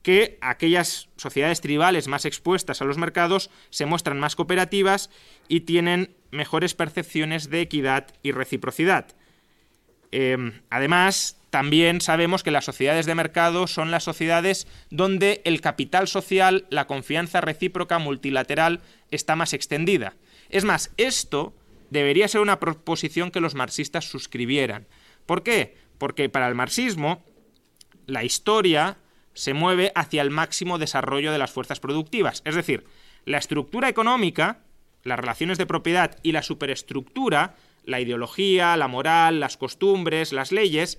[0.02, 5.08] que aquellas sociedades tribales más expuestas a los mercados se muestran más cooperativas
[5.46, 9.06] y tienen mejores percepciones de equidad y reciprocidad.
[10.10, 16.07] Em, además, también sabemos que las sociedades de mercado son las sociedades donde el capital
[16.07, 18.80] social, la confianza recíproca multilateral
[19.11, 20.14] está más extendida.
[20.51, 21.55] Es más, esto
[21.90, 24.86] debería ser una proposición que los marxistas suscribieran.
[25.24, 25.76] ¿Por qué?
[25.96, 27.24] Porque para el marxismo
[28.07, 28.99] la historia
[29.32, 32.42] se mueve hacia el máximo desarrollo de las fuerzas productivas.
[32.44, 32.84] Es decir,
[33.24, 34.61] la estructura económica,
[35.05, 40.99] las relaciones de propiedad y la superestructura, la ideología, la moral, las costumbres, las leyes,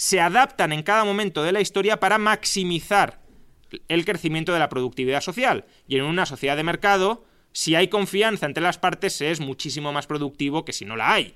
[0.00, 3.20] se adaptan en cada momento de la historia para maximizar
[3.86, 5.66] el crecimiento de la productividad social.
[5.86, 10.06] Y en una sociedad de mercado, si hay confianza entre las partes, es muchísimo más
[10.06, 11.34] productivo que si no la hay.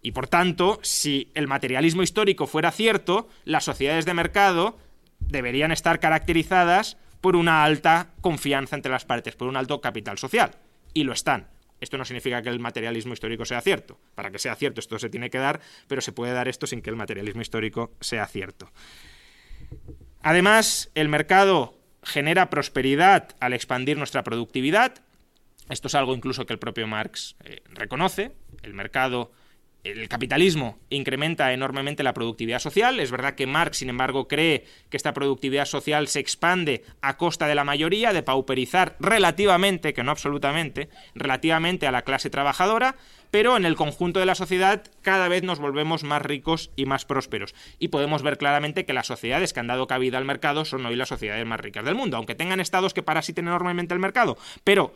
[0.00, 4.78] Y por tanto, si el materialismo histórico fuera cierto, las sociedades de mercado
[5.20, 10.52] deberían estar caracterizadas por una alta confianza entre las partes, por un alto capital social.
[10.94, 11.48] Y lo están.
[11.80, 13.98] Esto no significa que el materialismo histórico sea cierto.
[14.14, 16.82] Para que sea cierto esto se tiene que dar, pero se puede dar esto sin
[16.82, 18.70] que el materialismo histórico sea cierto.
[20.22, 24.94] Además, el mercado genera prosperidad al expandir nuestra productividad.
[25.68, 28.32] Esto es algo incluso que el propio Marx eh, reconoce.
[28.62, 29.30] El mercado
[29.92, 33.00] el capitalismo incrementa enormemente la productividad social.
[33.00, 37.46] Es verdad que Marx, sin embargo, cree que esta productividad social se expande a costa
[37.46, 42.96] de la mayoría, de pauperizar relativamente, que no absolutamente, relativamente a la clase trabajadora,
[43.30, 47.04] pero en el conjunto de la sociedad cada vez nos volvemos más ricos y más
[47.04, 47.54] prósperos.
[47.78, 50.96] Y podemos ver claramente que las sociedades que han dado cabida al mercado son hoy
[50.96, 54.38] las sociedades más ricas del mundo, aunque tengan estados que parasiten enormemente el mercado.
[54.64, 54.94] Pero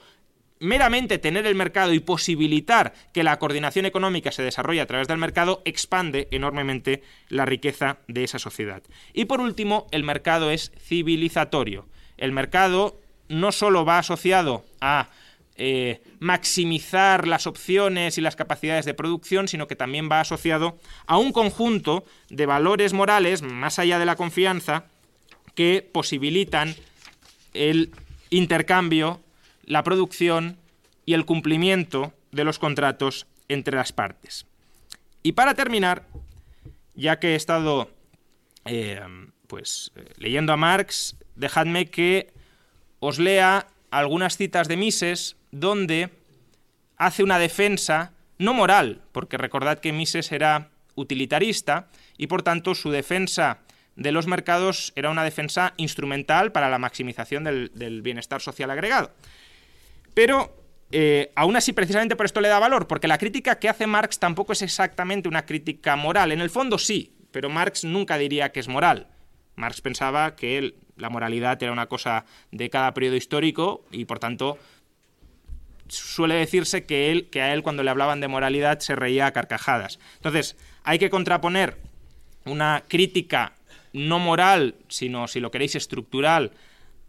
[0.62, 5.18] meramente tener el mercado y posibilitar que la coordinación económica se desarrolle a través del
[5.18, 8.80] mercado expande enormemente la riqueza de esa sociedad.
[9.12, 11.88] Y por último, el mercado es civilizatorio.
[12.16, 15.08] El mercado no solo va asociado a
[15.56, 21.18] eh, maximizar las opciones y las capacidades de producción, sino que también va asociado a
[21.18, 24.84] un conjunto de valores morales, más allá de la confianza,
[25.56, 26.76] que posibilitan
[27.52, 27.90] el
[28.30, 29.20] intercambio
[29.64, 30.58] la producción
[31.04, 34.46] y el cumplimiento de los contratos entre las partes.
[35.22, 36.06] Y para terminar,
[36.94, 37.90] ya que he estado
[38.64, 39.00] eh,
[39.46, 42.32] pues, leyendo a Marx, dejadme que
[43.00, 46.10] os lea algunas citas de Mises donde
[46.96, 52.90] hace una defensa no moral, porque recordad que Mises era utilitarista y por tanto su
[52.90, 53.58] defensa
[53.96, 59.10] de los mercados era una defensa instrumental para la maximización del, bienestar social agregado.
[60.14, 63.86] Pero eh, aún así, precisamente por esto le da valor, porque la crítica que hace
[63.86, 66.32] Marx tampoco es exactamente una crítica moral.
[66.32, 69.08] En el fondo sí, pero Marx nunca diría que es moral.
[69.56, 74.58] Marx pensaba que la moralidad era una cosa de cada periodo histórico y por tanto
[75.88, 79.98] suele decirse que, que a él cuando le hablaban de moralidad se reía a carcajadas.
[80.16, 81.78] Entonces, hay que contraponer
[82.44, 83.54] una crítica
[83.92, 86.52] no moral, sino, si lo queréis, estructural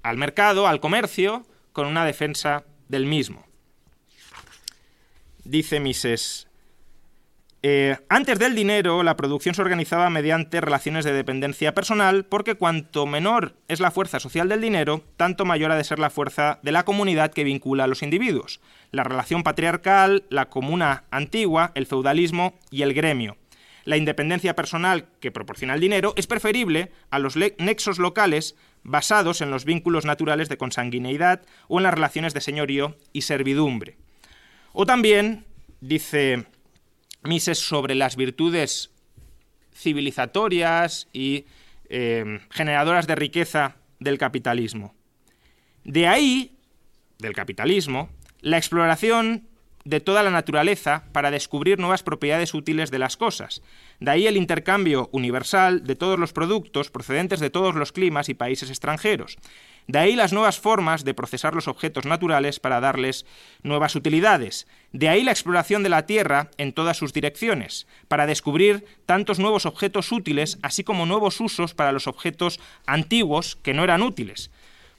[0.03, 3.43] al mercado, al comercio, con una defensa del mismo.
[5.43, 6.47] Dice Mises,
[7.63, 13.05] eh, antes del dinero, la producción se organizaba mediante relaciones de dependencia personal, porque cuanto
[13.05, 16.71] menor es la fuerza social del dinero, tanto mayor ha de ser la fuerza de
[16.71, 18.59] la comunidad que vincula a los individuos.
[18.91, 23.37] La relación patriarcal, la comuna antigua, el feudalismo y el gremio.
[23.85, 29.51] La independencia personal que proporciona el dinero es preferible a los nexos locales basados en
[29.51, 33.97] los vínculos naturales de consanguineidad o en las relaciones de señorío y servidumbre.
[34.71, 35.45] O también,
[35.81, 36.45] dice
[37.23, 38.91] Mises sobre las virtudes
[39.73, 41.45] civilizatorias y
[41.89, 44.95] eh, generadoras de riqueza del capitalismo.
[45.83, 46.57] De ahí,
[47.19, 48.09] del capitalismo,
[48.41, 49.47] la exploración
[49.85, 53.61] de toda la naturaleza para descubrir nuevas propiedades útiles de las cosas.
[53.99, 58.33] De ahí el intercambio universal de todos los productos procedentes de todos los climas y
[58.33, 59.37] países extranjeros.
[59.87, 63.25] De ahí las nuevas formas de procesar los objetos naturales para darles
[63.63, 64.65] nuevas utilidades.
[64.93, 69.65] De ahí la exploración de la Tierra en todas sus direcciones, para descubrir tantos nuevos
[69.65, 74.51] objetos útiles, así como nuevos usos para los objetos antiguos que no eran útiles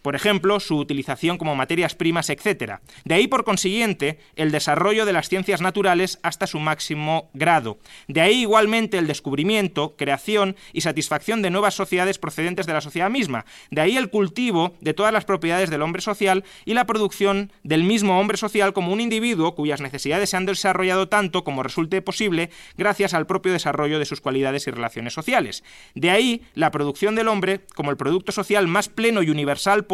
[0.04, 2.74] por ejemplo, su utilización como materias primas, etc.
[3.06, 7.78] De ahí, por consiguiente, el desarrollo de las ciencias naturales hasta su máximo grado.
[8.06, 13.08] De ahí, igualmente, el descubrimiento, creación y satisfacción de nuevas sociedades procedentes de la sociedad
[13.08, 13.46] misma.
[13.70, 17.82] De ahí el cultivo de todas las propiedades del hombre social y la producción del
[17.82, 22.50] mismo hombre social como un individuo cuyas necesidades se han desarrollado tanto como resulte posible
[22.76, 25.64] gracias al propio desarrollo de sus cualidades y relaciones sociales.
[25.94, 29.86] De ahí la producción del hombre como el producto social más pleno y universal?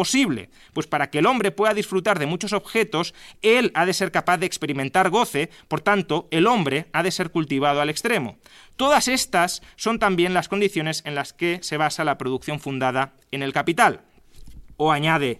[0.73, 4.37] Pues para que el hombre pueda disfrutar de muchos objetos, él ha de ser capaz
[4.37, 8.37] de experimentar goce, por tanto, el hombre ha de ser cultivado al extremo.
[8.75, 13.43] Todas estas son también las condiciones en las que se basa la producción fundada en
[13.43, 14.01] el capital.
[14.77, 15.39] O añade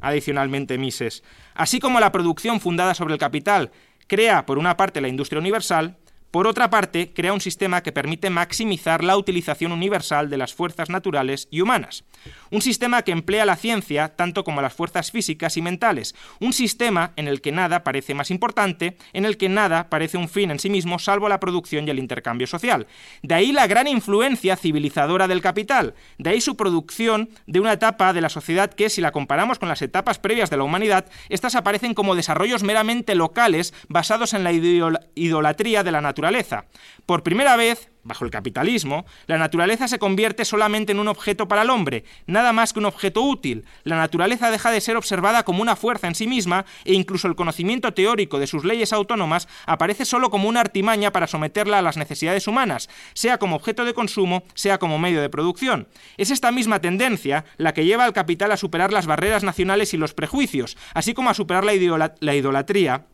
[0.00, 1.22] adicionalmente Mises,
[1.54, 3.70] así como la producción fundada sobre el capital
[4.08, 5.96] crea, por una parte, la industria universal,
[6.32, 10.88] por otra parte, crea un sistema que permite maximizar la utilización universal de las fuerzas
[10.88, 12.04] naturales y humanas.
[12.50, 16.14] Un sistema que emplea la ciencia tanto como las fuerzas físicas y mentales.
[16.40, 20.30] Un sistema en el que nada parece más importante, en el que nada parece un
[20.30, 22.86] fin en sí mismo salvo la producción y el intercambio social.
[23.22, 25.92] De ahí la gran influencia civilizadora del capital.
[26.16, 29.68] De ahí su producción de una etapa de la sociedad que, si la comparamos con
[29.68, 34.52] las etapas previas de la humanidad, estas aparecen como desarrollos meramente locales basados en la
[34.52, 36.21] idolatría de la naturaleza
[37.06, 41.62] por primera vez, bajo el capitalismo, la naturaleza se convierte solamente en un objeto para
[41.62, 43.64] el hombre, nada más que un objeto útil.
[43.84, 47.36] La naturaleza deja de ser observada como una fuerza en sí misma e incluso el
[47.36, 51.96] conocimiento teórico de sus leyes autónomas aparece solo como una artimaña para someterla a las
[51.96, 55.88] necesidades humanas, sea como objeto de consumo, sea como medio de producción.
[56.16, 59.96] Es esta misma tendencia la que lleva al capital a superar las barreras nacionales y
[59.96, 63.06] los prejuicios, así como a superar la, idolatría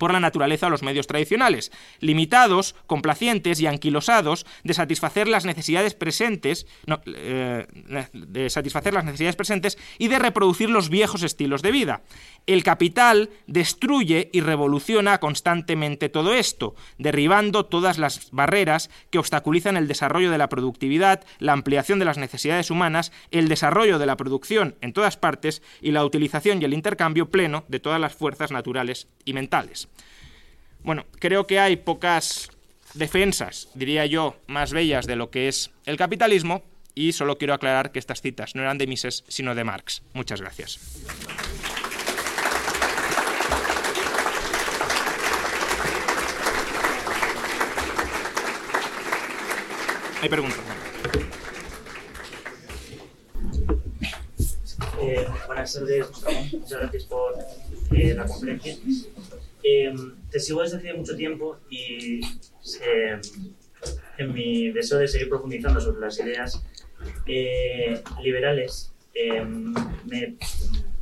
[0.00, 1.70] por la naturaleza de los medios tradicionales,
[2.00, 6.66] limitados, complacientes y anquilosados de satisfacer las necesidades presentes,
[7.04, 7.66] eh,
[8.14, 12.00] de satisfacer las necesidades presentes y de reproducir los viejos estilos de vida.
[12.46, 19.86] El capital destruye y revoluciona constantemente todo esto, derribando todas las barreras que obstaculizan el
[19.86, 24.76] desarrollo de la productividad, la ampliación de las necesidades humanas, el desarrollo de la producción
[24.80, 29.08] en todas partes y la utilización y el intercambio pleno de todas las fuerzas naturales
[29.26, 29.89] y mentales.
[30.82, 32.50] Bueno, creo que hay pocas
[32.94, 36.62] defensas, diría yo, más bellas de lo que es el capitalismo
[36.94, 40.02] y solo quiero aclarar que estas citas no eran de Mises, sino de Marx.
[40.12, 40.78] Muchas gracias.
[50.22, 50.60] Hay preguntas.
[55.00, 56.06] Eh, buenas tardes,
[56.52, 57.38] Muchas gracias por
[57.92, 58.76] eh, la conferencia.
[59.62, 62.20] Em, te sigo desde hace mucho tiempo y
[62.82, 63.20] em,
[64.18, 66.64] en mi deseo de seguir profundizando sobre las ideas
[67.26, 69.74] eh, liberales, em,
[70.06, 70.36] me,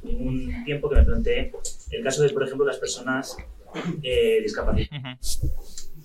[0.05, 1.53] en un tiempo que me planteé
[1.91, 3.37] el caso de, por ejemplo, las personas
[4.03, 5.41] eh, discapacitadas.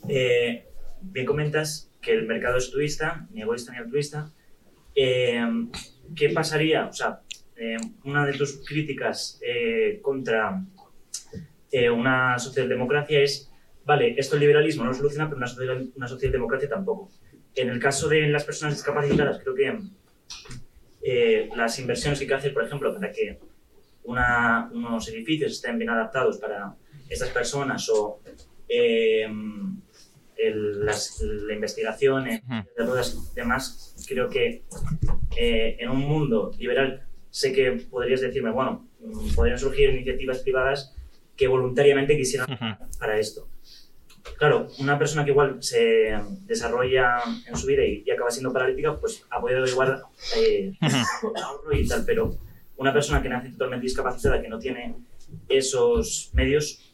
[0.10, 0.68] Eh,
[1.01, 4.32] bien comentas que el mercado es altruista, ni egoísta ni altruista.
[4.93, 6.88] ¿Qué pasaría?
[6.88, 7.22] O sea,
[8.04, 9.39] una de tus críticas
[10.01, 10.66] contra
[11.91, 13.51] una socialdemocracia es,
[13.86, 17.09] vale, esto el liberalismo no lo soluciona, pero una, una socialdemocracia tampoco.
[17.55, 19.80] En el caso de las personas discapacitadas, creo que
[21.03, 23.38] eh, las inversiones que hay que hacer, por ejemplo, para que
[24.05, 26.76] unos edificios estén bien adaptados para
[27.09, 28.21] estas personas o
[28.69, 29.28] eh,
[30.38, 34.63] la investigación, de todas demás, creo que
[35.38, 40.95] eh, en un mundo liberal sé que podrías decirme, bueno, mm, podrían surgir iniciativas privadas
[41.36, 42.48] que voluntariamente quisieran
[43.00, 43.48] para esto.
[44.38, 49.26] Claro, una persona que igual se desarrolla en su vida y, acaba siendo paralítica, pues
[49.30, 50.02] ha podido igual
[50.38, 50.74] eh,
[51.44, 52.38] ahorro y tal, pero
[52.78, 54.96] una persona que nace totalmente discapacitada, que no tiene
[55.50, 56.94] esos medios,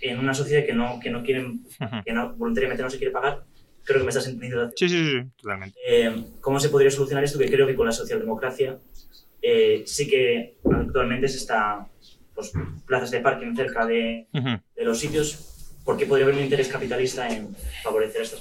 [0.00, 1.64] en una sociedad que no, que no quieren,
[2.04, 3.44] que no, voluntariamente no se quiere pagar,
[3.84, 4.70] creo que me estás entendiendo.
[4.76, 5.78] Sí, sí, sí, totalmente.
[5.86, 7.38] Eh, ¿Cómo se podría solucionar esto?
[7.38, 8.78] Que creo que con la socialdemocracia
[9.42, 11.88] eh, sí que actualmente se está,
[12.38, 12.52] pues,
[12.86, 15.58] plazas de parking cerca de, de los sitios
[15.88, 18.36] ¿Por qué podría haber un interés capitalista en favorecer esto?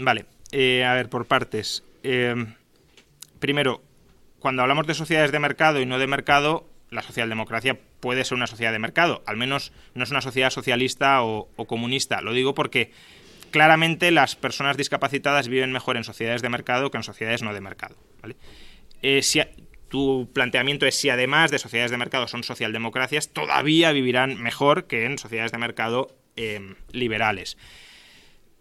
[0.00, 1.84] Vale, eh, a ver, por partes.
[2.02, 2.34] Eh,
[3.38, 3.80] primero,
[4.40, 8.48] cuando hablamos de sociedades de mercado y no de mercado, la socialdemocracia puede ser una
[8.48, 12.20] sociedad de mercado, al menos no es una sociedad socialista o, comunista.
[12.20, 12.90] Lo digo porque
[13.52, 17.60] claramente las personas discapacitadas viven mejor en sociedades de mercado que en sociedades no de
[17.60, 17.94] mercado.
[19.02, 19.40] Eh, si
[19.92, 25.04] tu planteamiento es si además de sociedades de mercado son socialdemocracias, todavía vivirán mejor que
[25.04, 27.58] en sociedades de mercado Em, liberales.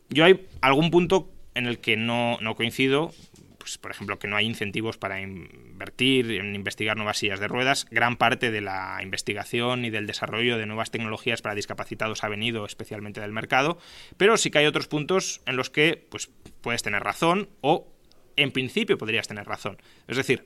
[0.09, 3.13] Yo hay algún punto en el que no, coincido,
[3.59, 7.87] pues, por ejemplo, que no hay incentivos para invertir en investigar nuevas sillas de ruedas.
[7.89, 12.65] Gran parte de la investigación y del desarrollo de nuevas tecnologías para discapacitados ha venido
[12.65, 13.77] especialmente del mercado,
[14.17, 16.29] pero sí que hay otros puntos en los que pues,
[16.59, 17.87] puedes tener razón o
[18.35, 19.77] en principio podrías tener razón.
[20.09, 20.45] Es decir,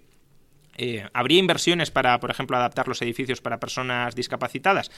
[0.77, 4.91] eh, ¿Habría inversiones para, por ejemplo, adaptar los edificios para personas discapacitadas?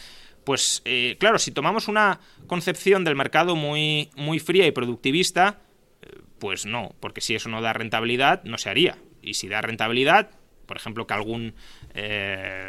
[0.44, 5.60] Pues eh, claro, si tomamos una concepción del mercado muy, muy fría y productivista,
[6.02, 8.98] eh, pues no, porque si eso no da rentabilidad, no se haría.
[9.22, 10.32] Y si da rentabilidad,
[10.66, 11.54] por ejemplo, que algún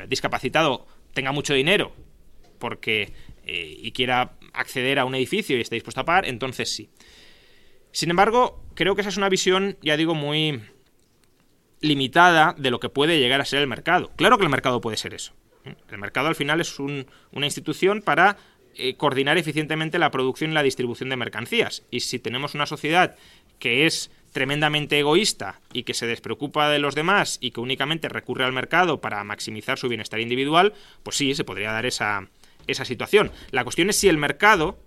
[0.09, 1.92] discapacitado tenga mucho dinero
[2.59, 3.12] porque
[3.44, 6.90] y quiera acceder a un edificio y esté dispuesto a pagar, entonces sí.
[7.92, 10.62] Sin embargo, creo que esa es una visión, ya digo, muy,
[11.81, 14.11] limitada de lo que puede llegar a ser el mercado.
[14.16, 15.33] Claro que el mercado puede ser eso.
[15.91, 18.37] El mercado al final es una institución para
[18.74, 21.85] eh, coordinar eficientemente la producción y la distribución de mercancías.
[21.91, 23.16] Y si tenemos una sociedad
[23.59, 28.45] que es tremendamente egoísta y que se despreocupa de los demás y que únicamente recurre
[28.45, 32.29] al mercado para maximizar su bienestar individual, pues sí, se podría dar esa,
[32.66, 33.33] esa situación.
[33.51, 34.79] La cuestión es si el mercado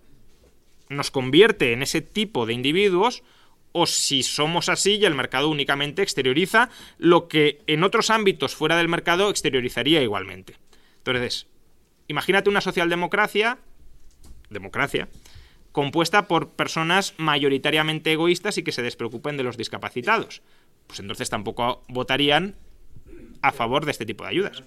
[0.89, 3.23] nos convierte en ese tipo de individuos
[3.71, 8.77] o si somos así y el mercado únicamente exterioriza lo que en otros ámbitos fuera
[8.77, 10.55] del mercado exteriorizaría igualmente.
[10.97, 11.47] Entonces,
[12.07, 13.59] imagínate una socialdemocracia,
[14.49, 15.07] democracia,
[15.71, 20.41] compuesta por personas mayoritariamente egoístas y que se despreocupen de los discapacitados.
[20.87, 22.55] Pues entonces tampoco votarían
[23.41, 24.61] a favor de este tipo de ayudas.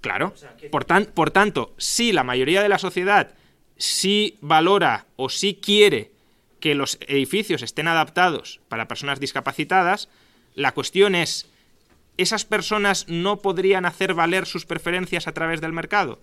[0.00, 0.32] Claro.
[0.70, 3.34] Por, por tanto, si la mayoría de la sociedad
[3.76, 6.12] sí valora o sí quiere
[6.60, 10.08] que los edificios estén adaptados para personas discapacitadas,
[10.54, 11.46] la cuestión es,
[12.16, 16.20] ¿esas personas no podrían hacer valer sus preferencias a través del mercado?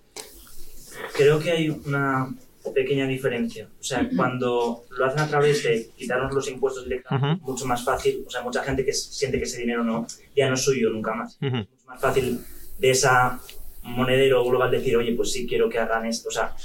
[1.15, 2.33] Creo que hay una
[2.73, 3.67] pequeña diferencia.
[3.79, 8.23] O sea, cuando lo hacen a través de quitarnos los impuestos directamente, mucho más fácil.
[8.27, 11.13] O sea, mucha gente que siente que ese dinero no, ya no es suyo nunca
[11.13, 11.37] más.
[11.39, 12.41] Es mucho más fácil
[12.79, 13.39] de esa
[13.83, 16.29] monedero global decir, oye, pues sí quiero que hagan esto.
[16.29, 16.55] O sea,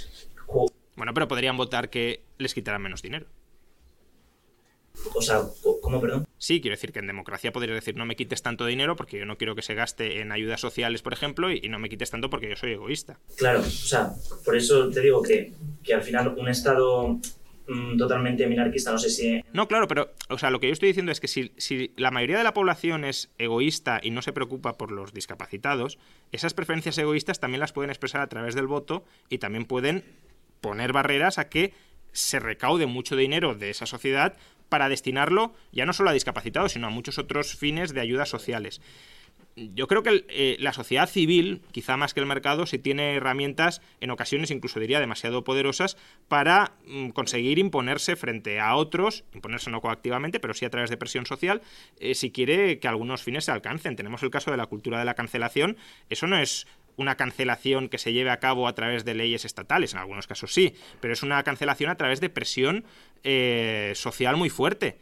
[0.96, 3.26] bueno, pero podrían votar que les quitaran menos dinero.
[5.14, 5.42] O sea,
[5.82, 6.26] ¿cómo, perdón?
[6.38, 9.26] Sí, quiero decir que en democracia podrías decir no me quites tanto dinero porque yo
[9.26, 12.30] no quiero que se gaste en ayudas sociales, por ejemplo, y, no me quites tanto
[12.30, 13.18] porque yo soy egoísta.
[13.36, 14.12] Claro, o sea,
[14.44, 17.18] por eso te digo que, que al final un Estado
[17.68, 19.42] mm, totalmente minarquista, no sé si...
[19.52, 22.10] No, claro, pero, o sea, lo que yo estoy diciendo es que si, si la
[22.10, 25.98] mayoría de la población es egoísta y no se preocupa por los discapacitados,
[26.32, 30.04] esas preferencias egoístas también las pueden expresar a través del voto y también pueden
[30.60, 31.72] poner barreras a que
[32.12, 34.36] se recaude mucho dinero de esa sociedad
[34.70, 38.80] para destinarlo ya no solo a discapacitados, sino a muchos otros fines de ayudas sociales.
[39.56, 43.82] yo creo que eh, la sociedad civil, quizá más que el mercado, sí tiene herramientas,
[44.00, 45.98] en ocasiones incluso diría demasiado poderosas,
[46.28, 50.96] para mm, conseguir imponerse frente a otros, imponerse no coactivamente, pero sí a través de
[50.96, 51.60] presión social,
[51.98, 53.96] eh, si quiere que algunos fines se alcancen.
[53.96, 55.76] Tenemos el caso de la cultura de la cancelación.
[56.08, 56.66] Eso no es
[56.96, 60.52] una cancelación que se lleve a cabo a través de leyes estatales, en algunos casos
[60.52, 62.84] sí, pero es una cancelación a través de presión
[63.24, 64.98] eh, social muy fuerte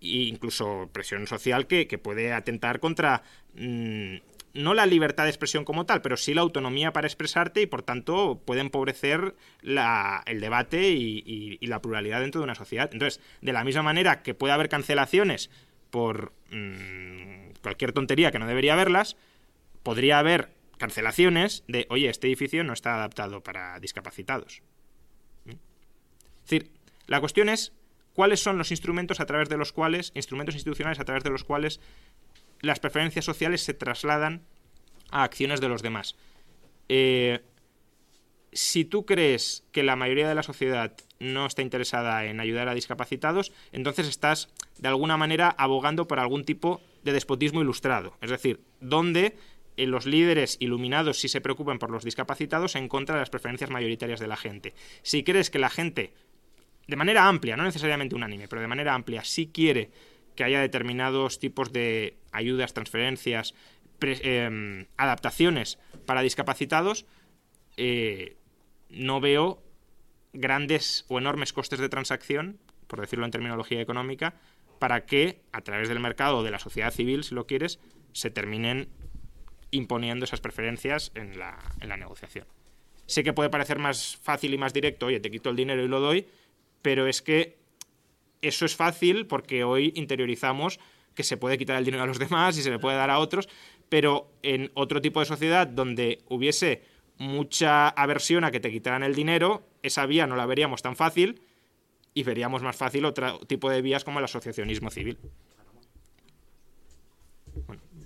[0.00, 3.22] e incluso presión social que, puede atentar contra
[3.54, 4.16] mm,
[4.54, 7.82] no la libertad de expresión como tal, pero sí la autonomía para expresarte y por
[7.82, 12.90] tanto puede empobrecer el debate y, la pluralidad dentro de una sociedad.
[12.92, 15.50] Entonces, de la misma manera que puede haber cancelaciones
[15.90, 19.16] por mm, cualquier tontería que no debería haberlas,
[19.82, 20.50] podría haber
[20.82, 24.62] cancelaciones de, oye, este edificio no está adaptado para discapacitados.
[25.44, 25.50] ¿Mm?
[25.50, 26.72] Es decir,
[27.06, 27.72] la cuestión es
[28.14, 31.44] cuáles son los instrumentos a través de los cuales, instrumentos institucionales a través de los
[31.44, 31.80] cuales
[32.62, 34.42] las preferencias sociales se trasladan
[35.12, 36.16] a acciones de los demás.
[36.88, 37.44] Eh,
[38.52, 42.74] si tú crees que la mayoría de la sociedad no está interesada en ayudar a
[42.74, 48.16] discapacitados, entonces estás de alguna manera abogando por algún tipo de despotismo ilustrado.
[48.20, 49.36] Es decir, donde
[49.76, 54.20] los líderes iluminados sí se preocupan por los discapacitados en contra de las preferencias mayoritarias
[54.20, 54.74] de la gente.
[55.02, 56.12] Si crees que la gente
[56.86, 59.90] de manera amplia, no necesariamente unánime, pero de manera amplia, sí quiere
[60.34, 63.54] que haya determinados tipos de ayudas, transferencias,
[64.00, 67.06] em, adaptaciones para discapacitados,
[67.76, 68.36] eh,
[68.90, 69.62] no veo
[70.32, 74.34] grandes o enormes costes de transacción, por decirlo en terminología económica,
[74.78, 77.78] para que a través del mercado o de la sociedad civil, si lo quieres,
[78.12, 78.88] se terminen
[79.72, 82.46] imponiendo esas preferencias en la, en la negociación.
[83.06, 85.88] Sé que puede parecer más fácil y más directo, oye, te quito el dinero y
[85.88, 86.28] lo doy,
[86.82, 87.58] pero es que
[88.42, 90.78] eso es fácil porque hoy interiorizamos
[91.14, 93.18] que se puede quitar el dinero a los demás y se le puede dar a
[93.18, 93.48] otros,
[93.88, 96.82] pero en otro tipo de sociedad donde hubiese
[97.18, 101.42] mucha aversión a que te quitaran el dinero, esa vía no la veríamos tan fácil
[102.14, 105.18] y veríamos más fácil otro tipo de vías como el asociacionismo civil.